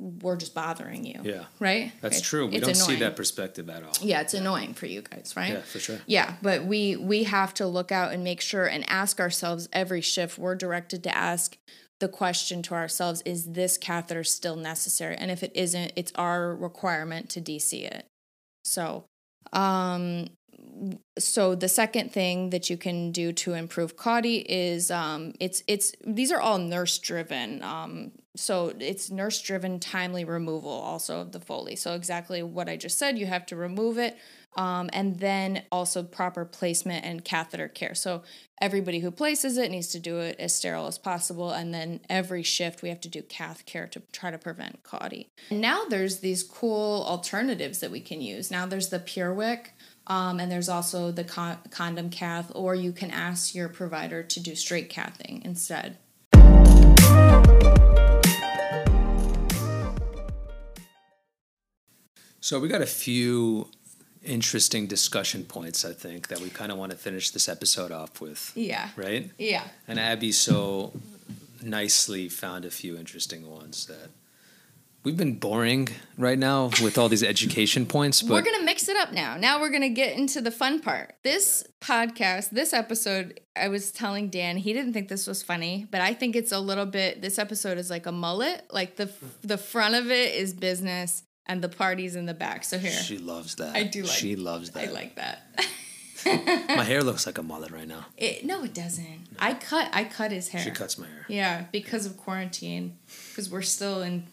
[0.00, 1.20] we're just bothering you.
[1.22, 1.92] Yeah, Right?
[2.00, 2.46] that's true.
[2.46, 3.92] We it's don't see that perspective at all.
[4.00, 5.52] Yeah, it's annoying for you guys, right?
[5.52, 5.98] Yeah, for sure.
[6.06, 10.00] Yeah, but we we have to look out and make sure and ask ourselves every
[10.00, 10.38] shift.
[10.38, 11.58] We're directed to ask
[11.98, 15.16] the question to ourselves is this catheter still necessary?
[15.16, 18.06] And if it isn't, it's our requirement to DC it.
[18.64, 19.04] So,
[19.52, 20.28] um,
[21.18, 25.92] so the second thing that you can do to improve CAUTI is um, it's it's
[26.06, 27.62] these are all nurse driven.
[27.62, 31.76] Um, so it's nurse driven timely removal also of the Foley.
[31.76, 34.16] So exactly what I just said, you have to remove it.
[34.56, 37.94] Um, and then also proper placement and catheter care.
[37.94, 38.22] So
[38.60, 41.50] everybody who places it needs to do it as sterile as possible.
[41.50, 45.26] And then every shift we have to do cath care to try to prevent CAUTI.
[45.50, 48.50] Now there's these cool alternatives that we can use.
[48.50, 49.66] Now there's the PureWick.
[50.10, 54.40] Um, and there's also the con- condom cath, or you can ask your provider to
[54.40, 55.98] do straight cathing instead.
[62.40, 63.68] So we got a few
[64.24, 68.20] interesting discussion points, I think, that we kind of want to finish this episode off
[68.20, 68.50] with.
[68.56, 68.88] Yeah.
[68.96, 69.30] Right?
[69.38, 69.62] Yeah.
[69.86, 70.92] And Abby so
[71.62, 74.10] nicely found a few interesting ones that
[75.02, 78.88] we've been boring right now with all these education points, but we're going to mix
[78.88, 79.36] it up now.
[79.36, 81.14] Now we're going to get into the fun part.
[81.22, 86.00] This podcast, this episode, I was telling Dan, he didn't think this was funny, but
[86.00, 88.66] I think it's a little bit this episode is like a mullet.
[88.70, 89.10] Like the
[89.42, 92.64] the front of it is business and the party's in the back.
[92.64, 92.90] So here.
[92.90, 93.74] she loves that.
[93.74, 94.88] I do like She loves that.
[94.88, 95.66] I like that.
[96.76, 98.04] My hair looks like a mullet right now.
[98.18, 99.28] It, no, it doesn't.
[99.38, 100.60] I cut I cut his hair.
[100.60, 101.24] She cuts my hair.
[101.28, 102.98] Yeah, because of quarantine,
[103.30, 104.26] because we're still in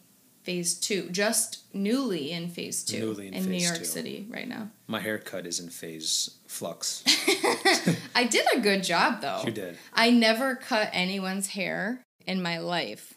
[0.48, 3.84] phase two, just newly in phase two Newly in in, New York two.
[3.84, 4.70] City right now.
[4.88, 7.04] My haircut is in phase flux.
[8.16, 9.42] I did a good job though.
[9.44, 9.78] You did.
[9.94, 13.16] I never cut anyone's hair in my life.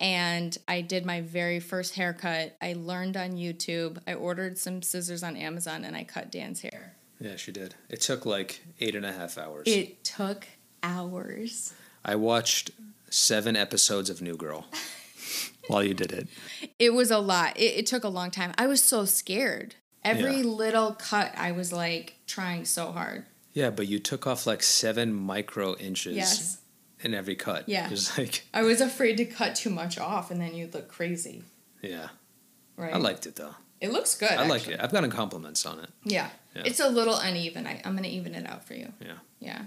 [0.00, 2.56] And I did my very first haircut.
[2.60, 3.98] I learned on YouTube.
[4.08, 6.96] I ordered some scissors on Amazon and I cut Dan's hair.
[7.20, 7.76] Yeah, she did.
[7.88, 9.68] It took like eight and a half hours.
[9.68, 10.48] It took
[10.82, 11.72] hours.
[12.04, 12.72] I watched
[13.10, 14.66] seven episodes of New Girl
[15.68, 16.28] while you did it.
[16.78, 17.56] It was a lot.
[17.56, 18.52] It, it took a long time.
[18.58, 19.74] I was so scared.
[20.02, 20.44] Every Yeah.
[20.44, 23.24] little cut, I was like trying so hard.
[23.52, 26.58] Yeah, but you took off like seven micro inches Yes.
[27.00, 27.68] in every cut.
[27.68, 27.86] Yeah.
[27.86, 30.88] It was like, I was afraid to cut too much off and then you'd look
[30.88, 31.44] crazy.
[31.82, 32.08] yeah.
[32.76, 32.92] Right.
[32.92, 33.54] I liked it though.
[33.80, 34.32] it looks good.
[34.32, 34.80] I like it.
[34.80, 35.88] I've gotten compliments on it.
[36.02, 36.28] Yeah.
[36.56, 36.62] Yeah.
[36.66, 37.66] It's a little uneven.
[37.68, 38.92] I, I'm gonna even it out for you.
[39.00, 39.18] Yeah.
[39.38, 39.62] Yeah.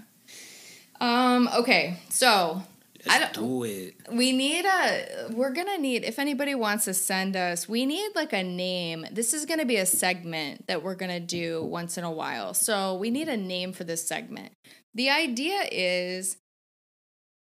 [1.00, 2.62] Um, okay, so
[3.10, 3.94] I don't do it.
[4.12, 8.32] we need a we're gonna need if anybody wants to send us, we need like
[8.32, 9.06] a name.
[9.10, 12.54] This is gonna be a segment that we're gonna do once in a while.
[12.54, 14.52] So we need a name for this segment.
[14.94, 16.36] The idea is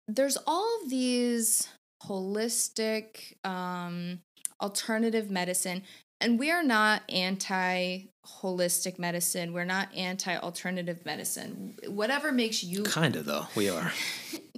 [0.08, 1.68] there's all of these
[2.04, 4.20] holistic um
[4.60, 5.82] alternative medicine
[6.20, 8.06] and we are not anti
[8.42, 13.46] holistic medicine we're not anti alternative medicine whatever makes you Kind of though.
[13.54, 13.92] We are.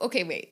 [0.00, 0.50] okay, wait.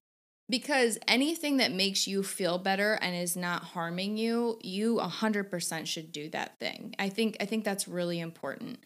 [0.51, 6.13] Because anything that makes you feel better and is not harming you, you 100% should
[6.13, 6.95] do that thing.
[6.99, 8.79] I think I think that's really important.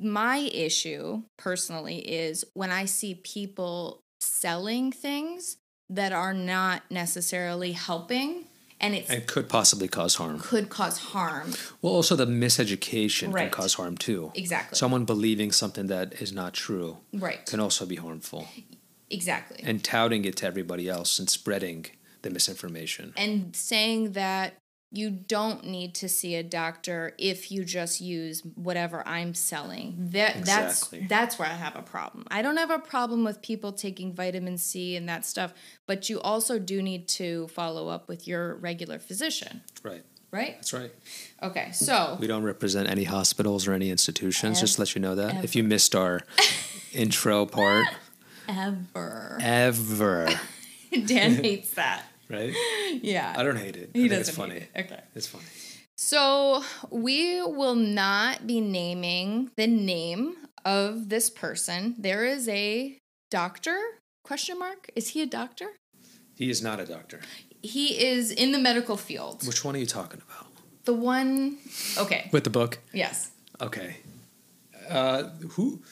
[0.00, 5.58] My issue personally is when I see people selling things
[5.90, 8.44] that are not necessarily helping
[8.80, 10.38] and it And could possibly cause harm.
[10.38, 11.52] could cause harm.
[11.82, 14.32] Well, also the miseducation can cause harm too.
[14.34, 14.76] Exactly.
[14.76, 17.44] Someone believing something that is not true Right.
[17.44, 18.48] can also be harmful.
[19.10, 19.60] Exactly.
[19.64, 21.86] And touting it to everybody else and spreading
[22.22, 23.12] the misinformation.
[23.16, 24.54] and saying that
[24.92, 29.94] you don't need to see a doctor if you just use whatever I'm selling.
[30.10, 30.98] That Exactly.
[31.00, 32.26] that's that's where I have a problem.
[32.30, 35.54] I don't have a problem with people taking vitamin C and that stuff,
[35.86, 40.02] but you also do need to follow up with your regular physician, Right.
[40.32, 40.54] right?
[40.56, 40.92] That's right.
[41.40, 41.70] Okay.
[41.72, 44.58] So, We don't represent any hospitals or any institutions.
[44.60, 45.44] just to let you know that.
[45.44, 46.22] If you missed our
[46.92, 47.86] intro part,
[48.48, 50.28] ever ever.
[51.06, 52.04] Dan hates that.
[52.28, 52.54] Right?
[53.02, 53.34] Yeah.
[53.36, 53.90] I don't hate it.
[53.92, 54.56] he I doesn't it's funny.
[54.56, 54.70] it.
[54.76, 55.00] Okay.
[55.14, 55.44] It's funny.
[55.96, 61.94] So we will not be naming the name of this person.
[61.98, 62.96] There is a
[63.30, 63.78] doctor?
[64.24, 64.90] Question mark?
[64.96, 65.66] Is he a doctor?
[66.36, 67.20] He is not a doctor.
[67.62, 69.46] He is in the medical field.
[69.46, 70.46] Which one are you talking about?
[70.84, 71.58] The one
[71.98, 72.30] Okay.
[72.32, 72.78] With the book?
[72.92, 73.30] Yes.
[73.60, 73.96] Okay.
[74.88, 75.82] Uh, who?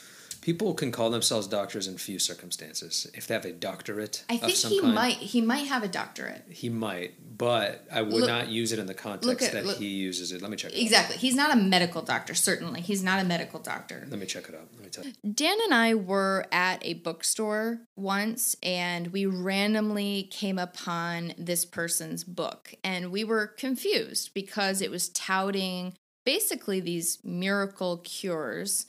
[0.49, 3.07] People can call themselves doctors in few circumstances.
[3.13, 6.43] If they have a doctorate I think he kind, might he might have a doctorate.
[6.49, 9.77] He might, but I would Look- not use it in the context at- that look-
[9.77, 10.41] he uses it.
[10.41, 10.73] Let me check.
[10.73, 10.81] It out.
[10.81, 11.17] Exactly.
[11.19, 12.81] He's not a medical doctor, certainly.
[12.81, 14.07] He's not a medical doctor.
[14.09, 14.69] Let me check it out.
[14.77, 15.13] Let me tell you.
[15.31, 22.25] Dan and I were at a bookstore once and we randomly came upon this person's
[22.25, 25.93] book and we were confused because it was touting
[26.25, 28.87] basically these miracle cures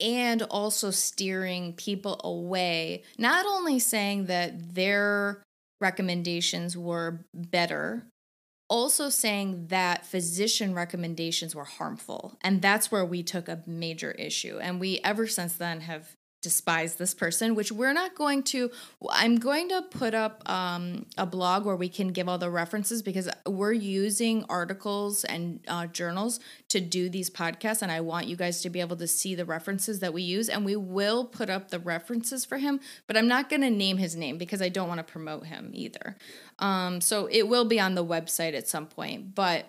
[0.00, 5.42] and also steering people away, not only saying that their
[5.80, 8.06] recommendations were better.
[8.70, 12.36] Also, saying that physician recommendations were harmful.
[12.42, 14.58] And that's where we took a major issue.
[14.60, 18.70] And we, ever since then, have despise this person, which we're not going to.
[19.10, 23.02] I'm going to put up um, a blog where we can give all the references
[23.02, 28.36] because we're using articles and uh, journals to do these podcasts, and I want you
[28.36, 31.50] guys to be able to see the references that we use, and we will put
[31.50, 34.68] up the references for him, but I'm not going to name his name because I
[34.68, 36.16] don't want to promote him either.
[36.58, 39.66] Um, so it will be on the website at some point, but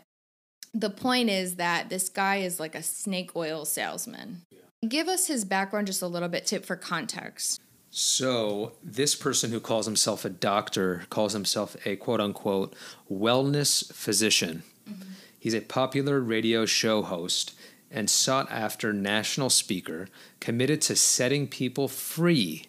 [0.74, 4.44] the point is that this guy is like a snake oil salesman.
[4.88, 7.60] Give us his background just a little bit tip for context.
[7.92, 12.74] So, this person who calls himself a doctor calls himself a quote unquote
[13.12, 14.64] wellness physician.
[14.90, 15.10] Mm-hmm.
[15.38, 17.54] He's a popular radio show host
[17.92, 20.08] and sought after national speaker
[20.40, 22.66] committed to setting people free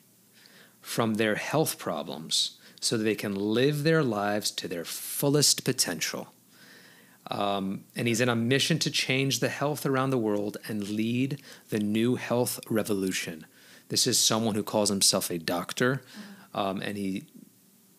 [0.80, 6.32] from their health problems so that they can live their lives to their fullest potential.
[7.26, 11.40] Um, and he's in a mission to change the health around the world and lead
[11.68, 13.46] the new health revolution.
[13.88, 16.02] This is someone who calls himself a doctor,
[16.54, 17.24] um, and he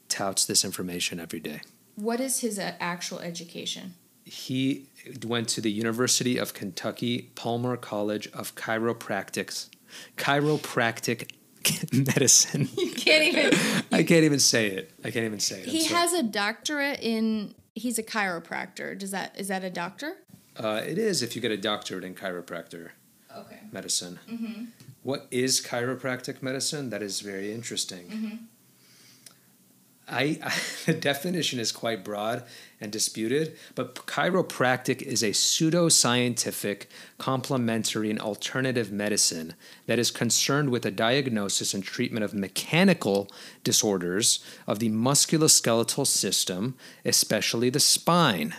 [0.10, 1.62] touts this information every day.
[1.96, 3.96] What is his uh, actual education?
[4.24, 4.88] He
[5.26, 9.70] went to the University of Kentucky Palmer College of Chiropractics,
[10.18, 11.32] chiropractic
[11.92, 12.70] medicine.
[12.78, 13.54] You can't even.
[13.92, 14.92] I can't even say it.
[15.04, 15.68] I can't even say it.
[15.68, 18.98] He has a doctorate in he's a chiropractor.
[18.98, 20.18] Does that is that a doctor?
[20.58, 22.90] Uh, it is if you get a doctorate in chiropractor
[23.36, 23.60] okay.
[23.72, 24.20] medicine.
[24.30, 24.66] Mm-hmm.
[25.04, 26.90] What is chiropractic medicine?
[26.90, 28.08] That is very interesting.
[28.08, 28.36] Mm-hmm.
[30.08, 30.54] I, I,
[30.86, 32.44] the definition is quite broad
[32.80, 36.86] and disputed, but chiropractic is a pseudoscientific,
[37.18, 39.54] complementary, and alternative medicine
[39.86, 43.30] that is concerned with the diagnosis and treatment of mechanical
[43.64, 46.76] disorders of the musculoskeletal system,
[47.06, 48.56] especially the spine.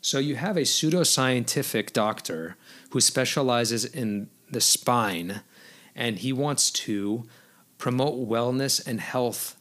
[0.00, 2.56] So you have a pseudoscientific doctor
[2.90, 5.40] who specializes in the spine,
[5.94, 7.24] and he wants to
[7.78, 9.56] promote wellness and health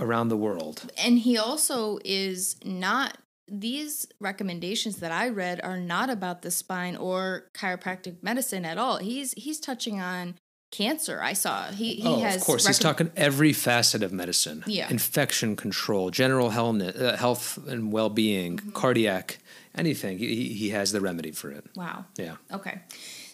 [0.00, 0.90] around the world.
[1.02, 3.18] And he also is not
[3.50, 8.98] these recommendations that I read are not about the spine or chiropractic medicine at all.
[8.98, 10.36] He's he's touching on
[10.70, 11.20] cancer.
[11.20, 12.36] I saw he he oh, has.
[12.36, 14.62] Of course, rec- he's talking every facet of medicine.
[14.66, 18.70] Yeah, infection control, general health, uh, health and well being, mm-hmm.
[18.70, 19.38] cardiac,
[19.74, 20.18] anything.
[20.18, 21.64] He he has the remedy for it.
[21.74, 22.04] Wow.
[22.16, 22.36] Yeah.
[22.52, 22.80] Okay.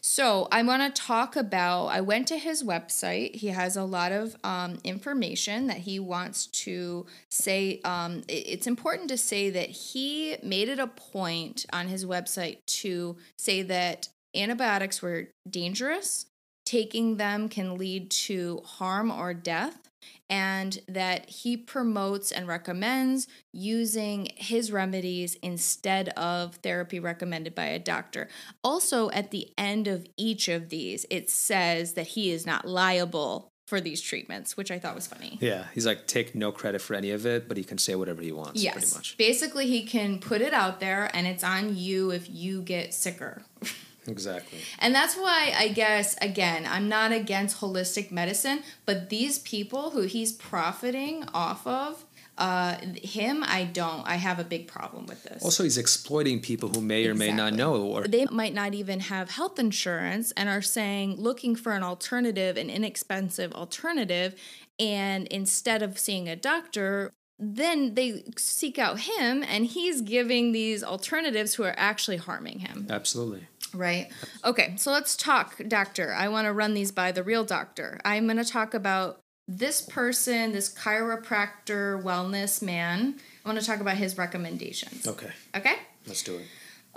[0.09, 1.87] So I want to talk about.
[1.87, 3.35] I went to his website.
[3.35, 7.81] He has a lot of um, information that he wants to say.
[7.85, 13.17] Um, it's important to say that he made it a point on his website to
[13.37, 16.27] say that antibiotics were dangerous.
[16.67, 19.87] Taking them can lead to harm or death
[20.29, 27.79] and that he promotes and recommends using his remedies instead of therapy recommended by a
[27.79, 28.29] doctor.
[28.65, 33.53] Also, at the end of each of these, it says that he is not liable
[33.67, 35.39] for these treatments, which I thought was funny.
[35.41, 38.23] Yeah, he's like take no credit for any of it, but he can say whatever
[38.23, 38.63] he wants.
[38.63, 39.17] Yes, pretty much.
[39.17, 43.43] Basically, he can put it out there, and it's on you if you get sicker.
[44.09, 44.61] Exactly.
[44.79, 50.03] And that's why I guess, again, I'm not against holistic medicine, but these people who
[50.03, 52.05] he's profiting off of,
[52.39, 54.07] uh, him, I don't.
[54.07, 55.43] I have a big problem with this.
[55.43, 59.01] Also, he's exploiting people who may or may not know, or they might not even
[59.01, 64.35] have health insurance and are saying looking for an alternative, an inexpensive alternative,
[64.79, 70.83] and instead of seeing a doctor, then they seek out him, and he's giving these
[70.83, 72.87] alternatives who are actually harming him.
[72.89, 73.47] Absolutely.
[73.75, 74.09] Right.
[74.45, 76.15] Okay, so let's talk, doctor.
[76.15, 78.01] I want to run these by the real doctor.
[78.05, 83.17] I'm going to talk about this person, this chiropractor wellness man.
[83.45, 85.07] I want to talk about his recommendations.
[85.07, 85.31] Okay.
[85.55, 85.77] Okay?
[86.07, 86.47] Let's do it.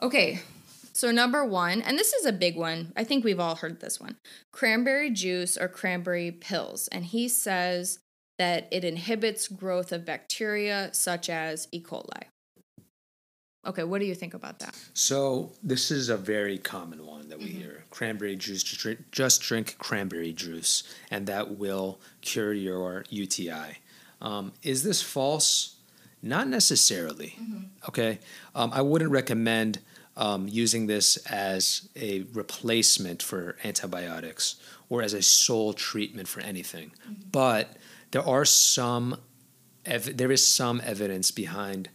[0.01, 0.39] Okay.
[0.93, 2.91] So, number one, and this is a big one.
[2.95, 4.17] I think we've all heard this one
[4.51, 6.87] cranberry juice or cranberry pills.
[6.89, 7.99] And he says
[8.39, 11.83] that it inhibits growth of bacteria such as E.
[11.83, 12.23] coli.
[13.67, 14.73] Okay, what do you think about that?
[14.93, 17.59] So this is a very common one that we mm-hmm.
[17.59, 18.63] hear: cranberry juice.
[18.63, 23.79] Just drink, just drink, cranberry juice, and that will cure your UTI.
[24.21, 25.75] Um, is this false?
[26.21, 27.35] Not necessarily.
[27.39, 27.63] Mm-hmm.
[27.89, 28.19] Okay,
[28.55, 29.79] um, I wouldn't recommend
[30.15, 34.55] um, using this as a replacement for antibiotics
[34.89, 36.91] or as a sole treatment for anything.
[37.03, 37.29] Mm-hmm.
[37.31, 37.77] But
[38.11, 39.17] there are some.
[39.85, 41.89] Ev- there is some evidence behind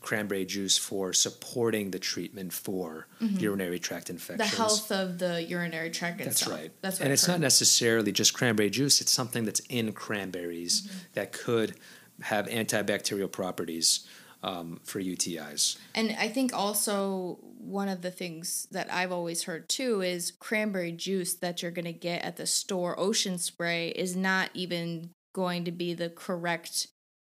[0.00, 3.38] cranberry juice for supporting the treatment for mm-hmm.
[3.38, 4.50] urinary tract infections.
[4.50, 6.60] The health of the urinary tract That's itself.
[6.60, 6.70] right.
[6.80, 7.34] That's and I've it's heard.
[7.34, 9.00] not necessarily just cranberry juice.
[9.00, 10.98] It's something that's in cranberries mm-hmm.
[11.14, 11.74] that could
[12.22, 14.06] have antibacterial properties
[14.42, 15.78] um, for UTIs.
[15.94, 20.92] And I think also one of the things that I've always heard too is cranberry
[20.92, 25.64] juice that you're going to get at the store, ocean spray, is not even going
[25.64, 26.88] to be the correct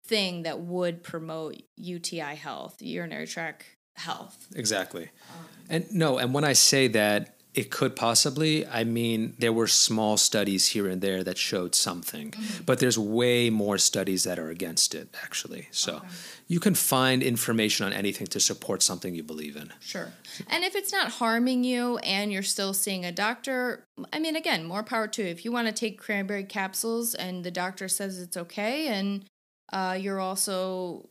[0.05, 4.49] thing that would promote UTI health, urinary tract health.
[4.55, 5.05] Exactly.
[5.05, 9.67] Um, and no, and when I say that, it could possibly, I mean, there were
[9.67, 12.65] small studies here and there that showed something, Mm-hmm.
[12.65, 15.69] but there's way more studies that are against it, actually.
[15.71, 16.01] So
[16.49, 19.71] you can find information on anything to support something you believe in.
[19.81, 20.13] Sure.
[20.49, 24.65] And if it's not harming you and you're still seeing a doctor, I mean, again,
[24.65, 25.29] more power to you.
[25.29, 29.25] If you want to take cranberry capsules and the doctor says it's okay and
[29.73, 31.09] uh, you're also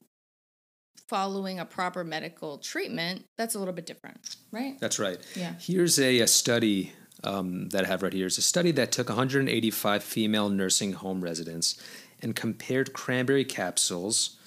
[1.12, 4.80] following a proper medical treatment, that's a little bit different, right?
[4.80, 5.20] That's right.
[5.36, 5.55] Yeah.
[5.59, 6.93] Here's a, a study
[7.26, 8.28] um, that I have right here.
[8.28, 11.78] It's a study that took 185 female nursing home residents
[12.22, 14.38] and compared cranberry capsules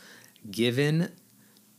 [0.50, 1.12] given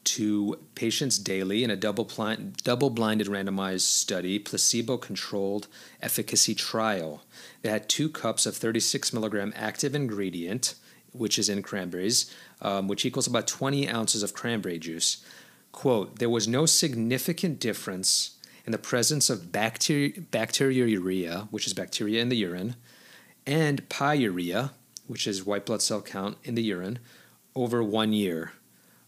[0.03, 5.67] to patients daily in a double blind, double blinded randomized study, placebo controlled
[5.99, 7.23] efficacy trial.
[7.63, 10.75] They had two cups of 36 milligram active ingredient,
[11.17, 15.23] which is in cranberries, um, which equals about 20 ounces of cranberry juice.
[15.71, 22.21] Quote, there was no significant difference in the presence of bacteria, bacteriuria, which is bacteria
[22.21, 22.75] in the urine,
[23.45, 24.71] and pyuria,
[25.07, 26.99] which is white blood cell count in the urine,
[27.55, 28.53] over one year.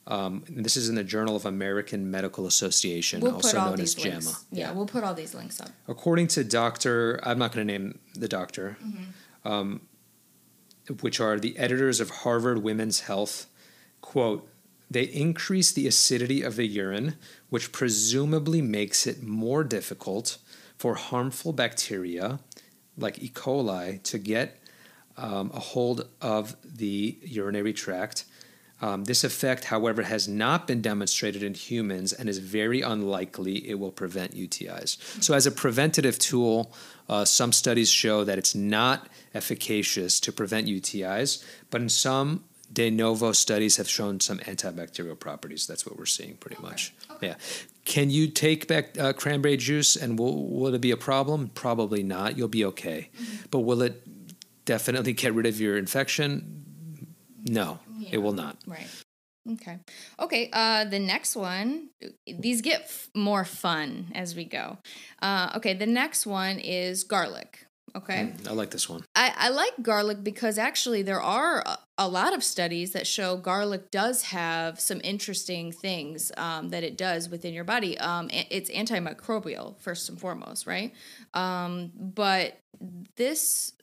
[0.05, 4.13] Um, this is in the Journal of American Medical Association, We'll also known as JAMA.
[4.15, 4.45] links.
[4.51, 5.69] Yeah, we'll put all these links up.
[5.87, 7.19] According to Dr.
[7.23, 8.77] I'm not going to name the doctor,
[9.43, 9.81] um,
[11.01, 13.47] which are the editors of Harvard Women's Health,
[14.01, 14.47] quote,
[14.89, 17.17] they increase the acidity of the urine,
[17.49, 20.37] which presumably makes it more difficult
[20.77, 22.39] for harmful bacteria
[22.97, 23.29] like E.
[23.29, 24.59] coli to get
[25.17, 28.25] um, a hold of the urinary tract.
[28.79, 33.79] Um, this effect, however, has not been demonstrated in humans and is very unlikely it
[33.79, 34.97] will prevent UTIs.
[35.23, 36.71] So, as a preventative tool,
[37.09, 39.07] uh, some studies show that it's not
[39.37, 45.67] efficacious to prevent UTIs, but in some de novo studies have shown some antibacterial properties.
[45.67, 46.93] That's what we're seeing pretty much.
[47.21, 47.35] Yeah.
[47.85, 51.49] Can you take back uh, cranberry juice and will, will it be a problem?
[51.53, 52.37] Probably not.
[52.37, 53.09] You'll be okay.
[53.51, 54.03] But will it
[54.65, 56.65] definitely get rid of your infection?
[57.47, 57.79] No,
[58.11, 58.57] it will not.
[58.67, 58.87] Right.
[59.53, 59.79] Okay.
[60.19, 60.49] Okay.
[60.51, 61.89] Uh, the next one,
[62.27, 64.77] these get f- more fun as we go.
[65.21, 65.73] Uh, okay.
[65.73, 67.66] The next one is garlic.
[67.97, 68.31] Okay.
[68.47, 69.03] I like this one.
[69.15, 73.37] I, I like garlic because actually there are a, a lot of studies that show
[73.37, 77.97] garlic does have some interesting things um, that it does within your body.
[77.97, 80.93] Um, it's antimicrobial first and foremost, right?
[81.33, 82.59] Um, but
[83.15, 83.73] this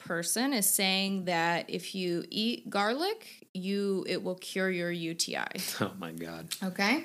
[0.00, 5.60] person is saying that if you eat garlic, you it will cure your UTI.
[5.80, 6.48] Oh my God.
[6.62, 7.04] Okay.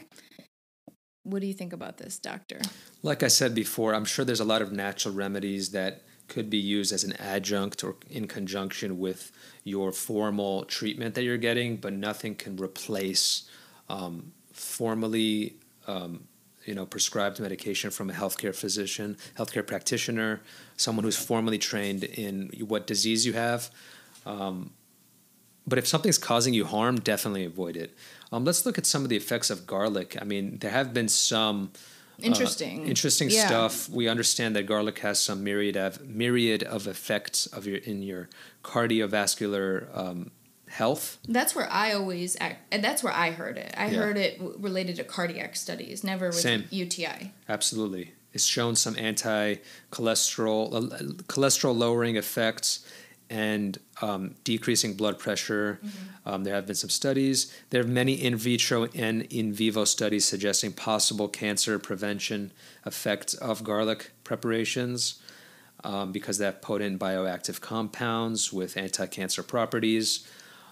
[1.24, 2.60] What do you think about this, doctor?
[3.04, 6.58] Like I said before, I'm sure there's a lot of natural remedies that could be
[6.58, 9.32] used as an adjunct or in conjunction with
[9.64, 13.50] your formal treatment that you're getting, but nothing can replace
[13.90, 15.56] um, formally,
[15.88, 16.28] um,
[16.66, 20.42] you know, prescribed medication from a healthcare physician, healthcare practitioner,
[20.78, 23.70] someone who's formally trained in what disease you have.
[24.26, 24.72] Um,
[25.68, 27.96] but if something's causing you harm, definitely avoid it.
[28.32, 30.18] Um, let's look at some of the effects of garlic.
[30.20, 31.72] I mean, there have been some
[32.20, 32.88] uh, Interesting.
[32.88, 33.48] interesting Yeah.
[33.48, 33.90] stuff.
[33.90, 38.30] We understand that garlic has some myriad of myriad of effects of your in your
[38.64, 40.32] cardiovascular um,
[40.68, 41.18] health.
[41.28, 43.74] That's where I always act, and that's where I heard it.
[43.78, 43.98] I Yeah.
[44.00, 46.66] heard it w- related to cardiac studies, never with Same.
[46.72, 47.32] UTI.
[47.48, 50.98] Absolutely, it's shown some anti-cholesterol uh,
[51.28, 52.86] cholesterol lowering effects
[53.30, 55.80] and um, decreasing blood pressure.
[56.26, 57.54] Um, there have been some studies.
[57.70, 62.52] There are many in vitro and in vivo studies suggesting possible cancer prevention
[62.86, 65.22] effects of garlic preparations
[65.84, 70.28] um, because they have potent bioactive compounds with anti-cancer properties,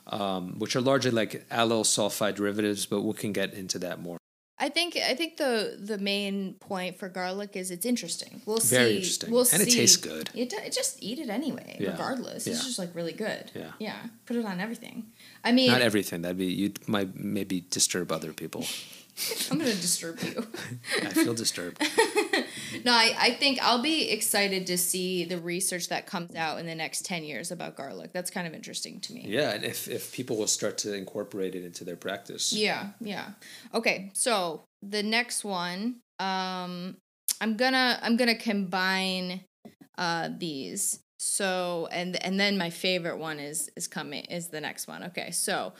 [0.08, 4.18] um, which are largely like allyl sulfide derivatives, but we can get into that more.
[4.66, 8.42] I think I think the the main point for garlic is it's interesting.
[8.46, 8.76] We'll see.
[8.78, 9.30] Very interesting.
[9.34, 10.30] We'll And it tastes good.
[10.34, 11.92] It, do- just eat it anyway, Yeah.
[11.92, 12.48] regardless.
[12.48, 13.52] It's just like really good.
[13.54, 13.72] Yeah.
[13.88, 14.00] Yeah.
[14.26, 14.98] Put it on everything.
[15.44, 16.22] I mean, Not everything.
[16.22, 18.64] That'd be you might maybe disturb other people.
[19.52, 20.48] I'm gonna disturb you.
[21.08, 21.78] I feel disturbed.
[22.86, 26.66] no, I, I think I'll be excited to see the research that comes out in
[26.66, 28.12] the next ten years about garlic.
[28.14, 29.26] That's kind of interesting to me.
[29.28, 32.54] Yeah, and if if people will start to incorporate it into their practice.
[32.54, 33.30] Yeah, yeah.
[33.74, 36.98] Okay, so the next one, um,
[37.42, 39.42] I'm gonna I'm gonna combine
[39.98, 41.00] uh these.
[41.20, 45.04] So and and then my favorite one is is coming is the next one.
[45.06, 45.74] Okay, so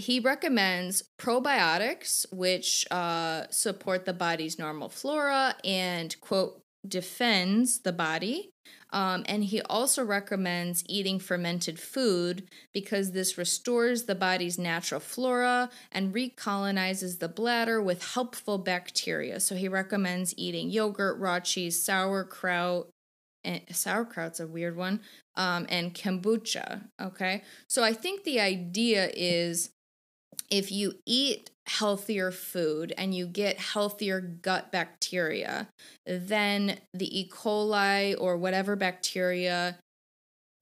[0.00, 8.50] he recommends probiotics, which uh, support the body's normal flora and, quote, defends the body.
[8.92, 15.70] Um, and he also recommends eating fermented food because this restores the body's natural flora
[15.92, 19.38] and recolonizes the bladder with helpful bacteria.
[19.38, 22.88] So he recommends eating yogurt, raw cheese, sauerkraut.
[23.44, 25.00] And sauerkraut's a weird one.
[25.36, 26.88] Um, and kombucha.
[27.00, 27.42] Okay.
[27.68, 29.70] So I think the idea is
[30.50, 35.68] if you eat healthier food and you get healthier gut bacteria,
[36.04, 37.28] then the E.
[37.28, 39.78] coli or whatever bacteria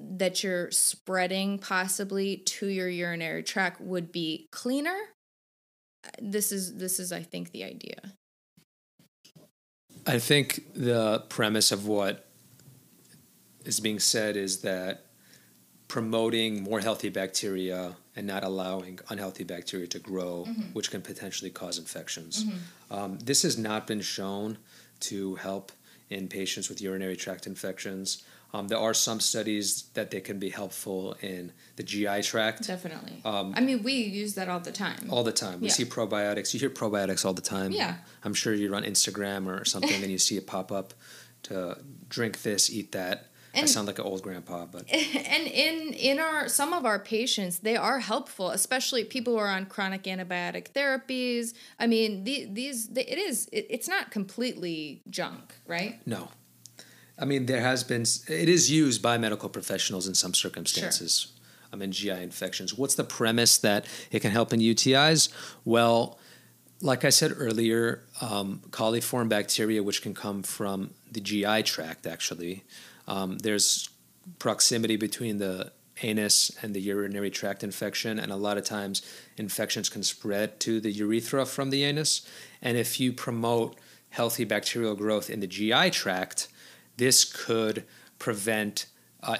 [0.01, 4.97] that you're spreading possibly to your urinary tract would be cleaner.
[6.21, 8.15] This is this is I think the idea.
[10.07, 12.27] I think the premise of what
[13.65, 15.07] is being said is that
[15.89, 20.63] promoting more healthy bacteria and not allowing unhealthy bacteria to grow, mm-hmm.
[20.73, 22.45] which can potentially cause infections.
[22.45, 22.95] Mm-hmm.
[22.95, 24.59] Um, this has not been shown
[25.01, 25.71] to help
[26.11, 28.25] in patients with urinary tract infections.
[28.53, 32.67] Um, there are some studies that they can be helpful in the GI tract.
[32.67, 33.21] Definitely.
[33.25, 35.07] Um, I mean, we use that all the time.
[35.11, 35.61] All the time.
[35.61, 35.75] We yeah.
[35.75, 36.53] see probiotics.
[36.53, 37.71] You hear probiotics all the time.
[37.71, 37.99] Yeah.
[38.25, 40.93] I'm sure you're on Instagram or something and you see it pop up
[41.45, 43.28] to drink this, eat that.
[43.55, 46.99] And, I sound like an old grandpa, but and in in our some of our
[46.99, 51.55] patients, they are helpful, especially people who are on chronic antibiotic therapies.
[51.79, 56.01] I mean, the, these the, it is it, it's not completely junk, right?
[56.07, 56.29] No,
[57.19, 61.29] I mean there has been it is used by medical professionals in some circumstances.
[61.29, 61.35] Sure.
[61.71, 62.79] Um, in GI infections.
[62.79, 65.29] What's the premise that it can help in UTIs?
[65.67, 66.19] Well,
[66.81, 72.65] like I said earlier, um, coliform bacteria, which can come from the GI tract, actually,
[73.09, 73.89] um, there's
[74.39, 79.03] proximity between the anus and the urinary tract infection, and a lot of times
[79.37, 82.29] infections can spread to the urethra from the anus.
[82.63, 83.77] And if you promote
[84.11, 86.49] healthy bacterial growth in the GI tract,
[86.97, 87.85] this could
[88.19, 88.87] prevent
[89.23, 89.39] uh,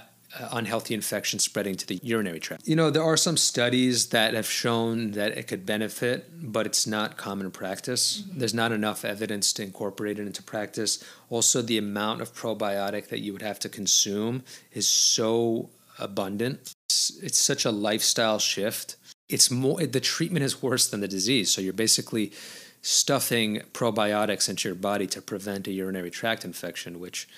[0.51, 2.67] unhealthy infection spreading to the urinary tract.
[2.67, 6.87] You know, there are some studies that have shown that it could benefit, but it's
[6.87, 8.23] not common practice.
[8.23, 8.39] Mm-hmm.
[8.39, 11.03] There's not enough evidence to incorporate it into practice.
[11.31, 16.75] Also, the amount of probiotic that you would have to consume is so abundant.
[16.89, 18.97] It's, it's such a lifestyle shift.
[19.29, 21.51] It's more the treatment is worse than the disease.
[21.51, 22.33] So you're basically
[22.81, 27.29] stuffing probiotics into your body to prevent a urinary tract infection, which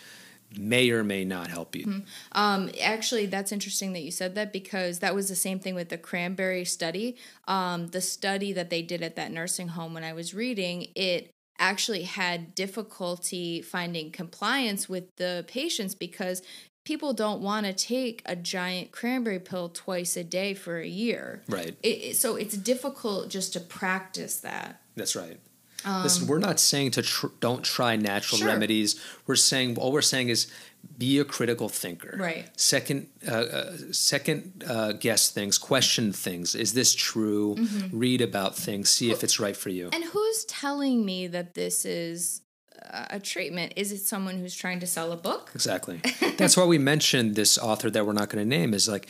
[0.56, 1.86] may or may not help you.
[1.86, 2.00] Mm-hmm.
[2.32, 5.88] Um, actually, that's interesting that you said that because that was the same thing with
[5.88, 7.16] the cranberry study.
[7.46, 11.30] Um, the study that they did at that nursing home when I was reading, it
[11.58, 16.42] actually had difficulty finding compliance with the patients because
[16.84, 21.42] people don't want to take a giant cranberry pill twice a day for a year.
[21.48, 21.76] Right.
[21.82, 24.80] It, so it's difficult just to practice that.
[24.96, 25.38] That's right.
[25.84, 28.48] Um, Listen, we're not saying to tr- don't try natural sure.
[28.48, 29.00] remedies.
[29.26, 30.50] We're saying all we're saying is
[30.98, 32.16] be a critical thinker.
[32.18, 32.48] Right.
[32.58, 36.54] Second, uh, uh, second uh, guess things, question things.
[36.54, 37.56] Is this true?
[37.56, 37.98] Mm-hmm.
[37.98, 38.90] Read about things.
[38.90, 39.90] See if it's right for you.
[39.92, 42.42] And who's telling me that this is
[42.82, 43.72] a treatment?
[43.76, 45.50] Is it someone who's trying to sell a book?
[45.54, 46.00] Exactly.
[46.36, 49.08] That's why we mentioned this author that we're not going to name is like,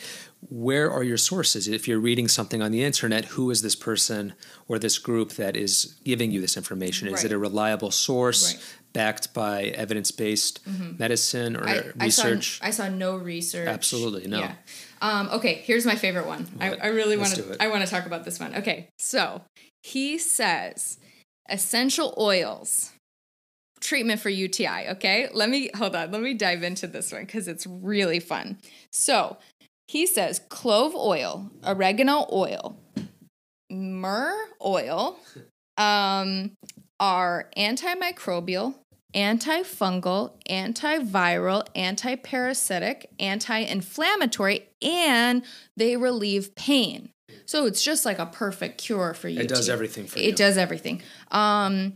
[0.49, 1.67] where are your sources?
[1.67, 4.33] If you're reading something on the internet, who is this person
[4.67, 7.07] or this group that is giving you this information?
[7.07, 7.25] Is right.
[7.25, 8.53] it a reliable source?
[8.53, 8.63] Right.
[8.93, 10.97] Backed by evidence based mm-hmm.
[10.99, 12.59] medicine or I, research?
[12.61, 13.69] I saw, I saw, no research.
[13.69, 14.39] Absolutely no.
[14.39, 14.55] Yeah.
[15.01, 16.45] Um, okay, here's my favorite one.
[16.59, 17.55] I, I, really want to.
[17.61, 18.53] I want to talk about this one.
[18.53, 19.43] Okay, so
[19.81, 20.99] he says
[21.49, 22.91] essential oils
[23.81, 25.27] treatment for UTI, okay?
[25.33, 26.11] Let me hold on.
[26.11, 28.57] Let me dive into this one cuz it's really fun.
[28.91, 29.37] So,
[29.87, 32.77] he says clove oil, oregano oil,
[33.69, 35.19] myrrh oil
[35.77, 36.51] um,
[36.99, 38.75] are antimicrobial,
[39.13, 45.43] antifungal, antiviral, antiparasitic, anti-inflammatory, and
[45.75, 47.09] they relieve pain.
[47.45, 49.41] So it's just like a perfect cure for you.
[49.41, 50.29] It does everything for it you.
[50.29, 51.01] It does everything.
[51.31, 51.93] Um,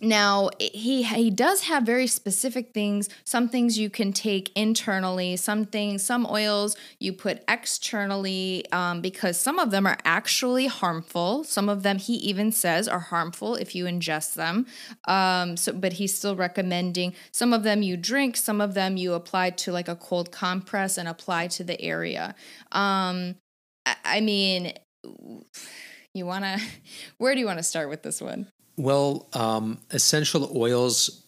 [0.00, 3.08] now he he does have very specific things.
[3.24, 5.36] Some things you can take internally.
[5.36, 11.44] Some things, some oils you put externally um, because some of them are actually harmful.
[11.44, 14.66] Some of them he even says are harmful if you ingest them.
[15.06, 18.36] Um, so, but he's still recommending some of them you drink.
[18.36, 22.34] Some of them you apply to like a cold compress and apply to the area.
[22.72, 23.36] Um,
[23.84, 24.72] I, I mean,
[26.14, 26.60] you want to.
[27.18, 28.50] Where do you want to start with this one?
[28.76, 31.22] Well, um, essential oils,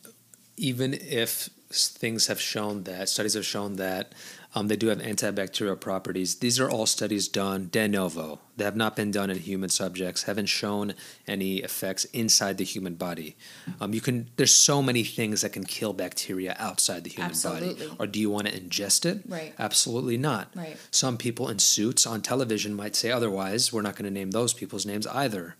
[0.57, 4.13] even if things have shown that studies have shown that
[4.55, 6.37] um, they do have antibacterial properties.
[6.37, 8.41] These are all studies done de novo.
[8.57, 10.23] They have not been done in human subjects.
[10.23, 10.95] Haven't shown
[11.27, 13.37] any effects inside the human body.
[13.81, 14.31] Um, you can.
[14.37, 17.87] There's so many things that can kill bacteria outside the human Absolutely.
[17.87, 17.97] body.
[18.01, 19.23] Or do you want to ingest it?
[19.29, 19.53] Right.
[19.59, 20.49] Absolutely not.
[20.55, 20.79] Right.
[20.91, 23.73] Some people in suits on television might say otherwise.
[23.73, 25.57] We're not going to name those people's names either.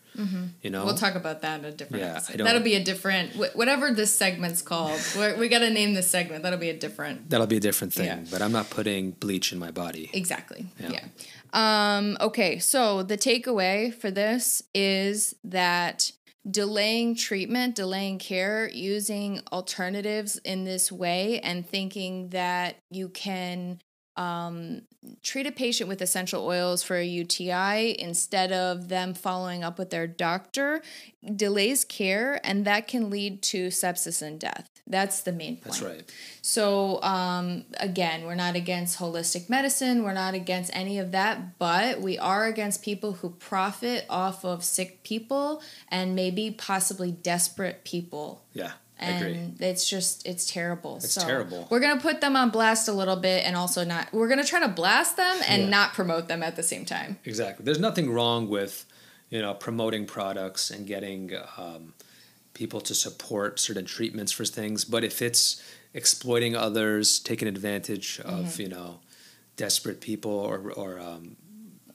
[0.63, 0.85] You know.
[0.85, 2.41] We'll talk about that in a different Yeah, episode.
[2.41, 5.01] That'll be a different, whatever this segment's called.
[5.39, 6.43] We got to name this segment.
[6.43, 7.31] That'll be a different.
[7.31, 8.07] That'll be a different thing.
[8.07, 8.25] Yeah.
[8.31, 10.11] But I'm not putting bleach in my body.
[10.13, 10.67] Exactly.
[10.81, 10.91] Yeah.
[10.93, 11.05] Yeah.
[11.53, 12.59] Um, okay.
[12.59, 16.11] So the takeaway for this is that
[16.49, 23.81] delaying treatment, delaying care, using alternatives in this way, and thinking that you can
[24.19, 24.83] um,
[25.23, 29.91] treat a patient with essential oils for a UTI instead of them following up with
[29.91, 30.83] their doctor
[31.37, 34.71] delays care, and that can lead to sepsis and death.
[34.87, 35.65] That's the main point.
[35.65, 36.13] That's right.
[36.43, 40.03] So, um, again, we're not against holistic medicine.
[40.03, 44.65] We're not against any of that, but we are against people who profit off of
[44.65, 48.45] sick people and maybe possibly desperate people.
[48.53, 48.73] Yeah.
[49.01, 50.97] And it's just, it's terrible.
[50.97, 51.67] It's so terrible.
[51.71, 54.41] We're going to put them on blast a little bit and also not, we're going
[54.43, 55.69] to try to blast them and Yeah.
[55.69, 57.19] not promote them at the same time.
[57.25, 57.65] Exactly.
[57.65, 58.85] There's nothing wrong with,
[59.31, 61.95] you know, promoting products and getting um,
[62.55, 64.85] people to support certain treatments for things.
[64.85, 65.63] But if it's
[65.95, 68.63] exploiting others, taking advantage of, Mm-hmm.
[68.63, 69.01] you know,
[69.57, 71.37] desperate people or, or um,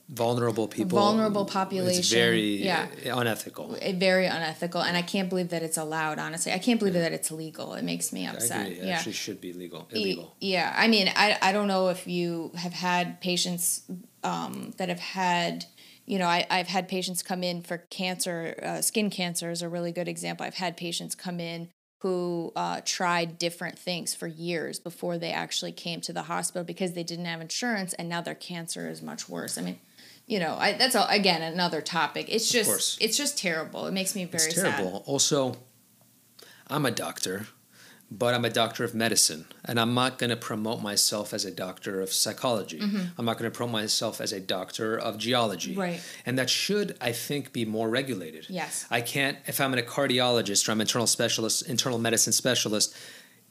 [0.08, 2.88] vulnerable people, vulnerable population it's very yeah.
[3.04, 3.76] unethical.
[3.94, 4.82] Very unethical.
[4.82, 6.52] And I can't believe that it's allowed, honestly.
[6.52, 8.68] I can't believe that it's legal It makes me upset.
[8.68, 8.96] It yeah.
[8.96, 9.88] actually should be legal.
[9.90, 10.34] Illegal.
[10.40, 13.82] Yeah, I mean, I, I don't know if you have had patients
[14.22, 15.64] um, that have had,
[16.04, 18.58] you know, I, I've had patients come in for cancer.
[18.62, 20.44] Uh, skin cancer is a really good example.
[20.44, 21.70] I've had patients come in
[22.04, 26.92] who uh, tried different things for years before they actually came to the hospital because
[26.92, 29.56] they didn't have insurance, and now their cancer is much worse.
[29.56, 29.78] I mean,
[30.26, 32.26] you know, I, that's all, again another topic.
[32.28, 33.86] It's just, it's just terrible.
[33.86, 35.02] It makes me very It's terrible.
[35.06, 35.56] Also,
[36.68, 37.46] I'm a doctor,
[38.10, 41.50] but I'm a doctor of medicine, and I'm not going to promote myself as a
[41.50, 42.80] doctor of psychology.
[42.80, 45.72] I'm not going to promote myself as a doctor of geology.
[45.72, 45.80] Mm-hmm.
[45.80, 46.00] Right.
[46.24, 48.46] And that should, I think, be more regulated.
[48.48, 48.86] Yes.
[48.90, 52.94] I can't, if I'm a cardiologist or I'm an internal specialist, internal medicine specialist,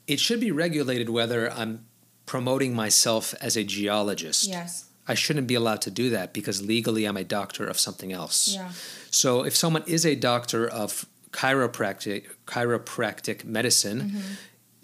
[0.07, 1.85] it should be regulated whether I'm
[2.25, 4.47] promoting myself as a geologist.
[4.47, 4.85] Yes.
[5.07, 8.53] I shouldn't be allowed to do that because legally I'm a doctor of something else.
[8.55, 8.71] Yeah.
[9.11, 14.33] So if someone is a doctor of chiropractic chiropractic medicine, Mm-hmm.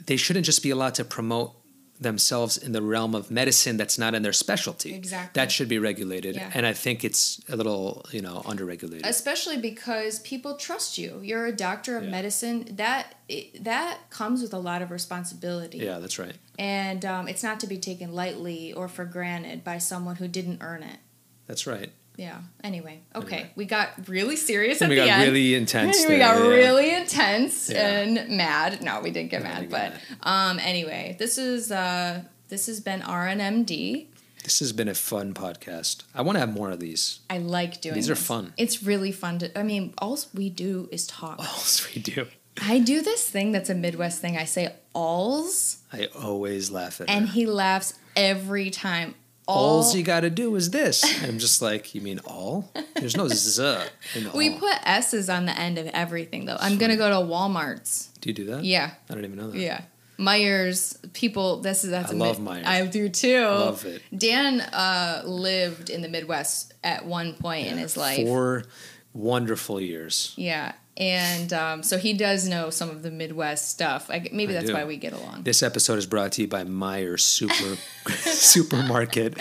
[0.05, 1.53] they shouldn't just be allowed to promote
[1.99, 4.93] themselves in the realm of medicine that's not in their specialty.
[4.95, 5.31] Exactly.
[5.39, 6.35] That should be regulated.
[6.35, 6.49] Yeah.
[6.53, 9.01] And I think it's a little, you know, underregulated.
[9.05, 12.09] especially because people trust you you're a doctor of Yeah.
[12.11, 13.15] medicine that
[13.61, 16.35] that comes with a lot of responsibility yeah, that's right.
[16.57, 20.59] and um, it's not to be taken lightly or for granted by someone who didn't
[20.61, 20.99] earn it
[21.47, 21.91] That's right.
[22.19, 23.51] Yeah anyway okay Anyway.
[23.55, 25.97] we got really serious And at we the got end really intense.
[26.07, 26.47] we there, got yeah.
[26.47, 27.99] really intense Yeah.
[28.01, 32.21] and mad no we didn't get we mad but get um anyway this is uh
[32.49, 34.07] this has been rnmd
[34.43, 36.03] This has been a fun podcast.
[36.15, 37.19] I want to have more of these.
[37.29, 38.53] i like doing These are fun.
[38.57, 42.25] it's really fun to i mean all we do is talk Oh, we do.
[42.61, 44.35] I do this thing that's a Midwest thing.
[44.35, 44.63] I say
[44.93, 47.31] alls, I always laugh at and her.
[47.33, 49.15] he laughs every time.
[49.49, 51.03] All All you got to do is this.
[51.21, 52.71] And I'm just like, you mean all?
[52.95, 53.61] There's no z
[54.15, 54.37] in all.
[54.37, 56.57] we put S's on the end of everything, though.
[56.59, 58.09] I'm gonna go to Walmart's.
[58.21, 58.63] do you do that?
[58.63, 59.59] Yeah, I don't even know that.
[59.59, 59.81] yeah.
[60.19, 61.61] Meijer's people.
[61.61, 62.67] This is that's I a love Meijer's.
[62.67, 63.41] I do too.
[63.45, 64.01] Love it.
[64.15, 68.27] Dan uh, lived in the Midwest at one point in his life.
[68.27, 68.65] Four
[69.13, 70.33] wonderful years.
[70.35, 74.09] Yeah, and um, so he does know some of the Midwest stuff.
[74.09, 74.73] I, maybe I that's do.
[74.73, 75.43] why we get along.
[75.43, 77.77] This episode is brought to you by Meijer's Super
[78.09, 79.37] Supermarket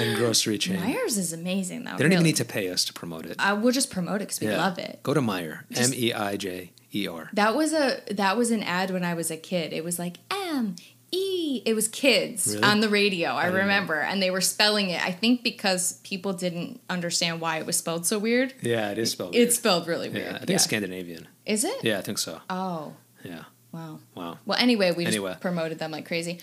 [0.00, 0.80] and Grocery Chain.
[0.80, 1.96] Meijer's is amazing, though.
[1.96, 3.36] They don't even need to pay us to promote it.
[3.38, 5.00] We'll just promote it because we love it.
[5.02, 5.60] Go to Meijer.
[5.76, 7.30] M E I J E R.
[7.32, 9.72] That was a that was an ad when I was a kid.
[9.72, 10.74] It was like M
[11.10, 11.62] E.
[11.64, 12.62] It was kids Really?
[12.64, 13.30] on the radio.
[13.30, 13.54] I, know.
[13.56, 15.02] remember, and they were spelling it.
[15.04, 18.52] I think because people didn't understand why it was spelled so weird.
[18.60, 19.34] Yeah, it is spelled.
[19.34, 19.52] It's weird.
[19.54, 20.24] spelled really weird.
[20.26, 21.26] Yeah, I think it's Scandinavian.
[21.46, 21.82] Is it?
[21.82, 22.40] Yeah, I think so.
[22.50, 22.92] Oh
[23.24, 23.44] Yeah.
[23.72, 23.98] wow.
[24.14, 24.38] Wow.
[24.46, 26.38] Well, anyway, we just promoted them like crazy.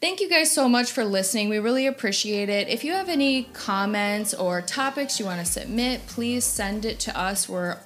[0.00, 1.48] Thank you guys so much for listening.
[1.48, 2.68] We really appreciate it.
[2.68, 7.16] If you have any comments or topics you want to submit, please send it to
[7.18, 7.48] us.
[7.48, 7.76] We're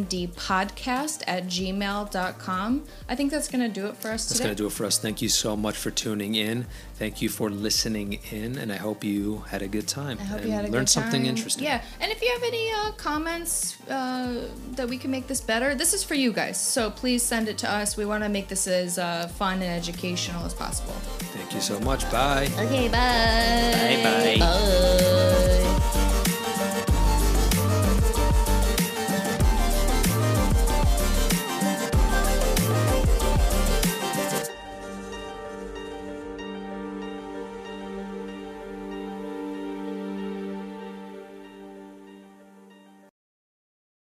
[0.00, 2.84] rnmdpodcast at gmail.com.
[3.10, 4.28] I think that's going to do it for us today.
[4.28, 4.44] That's today.
[4.44, 4.98] going to do it for us.
[4.98, 6.66] Thank you so much for tuning in.
[6.94, 10.16] Thank you for listening in, and I hope you had a good time.
[10.20, 11.64] I hope and you had a learned good something interesting.
[11.64, 15.74] Yeah, and if you have any uh, comments uh, that we can make this better,
[15.74, 16.60] this is for you guys.
[16.60, 17.96] So please send it to us.
[17.96, 20.94] We want to make this as uh, fun and educational as possible.
[21.34, 22.08] Thank you so much.
[22.12, 22.48] Bye.
[22.60, 23.98] Okay, bye.
[24.04, 24.46] Bye bye.
[25.98, 26.06] Bye.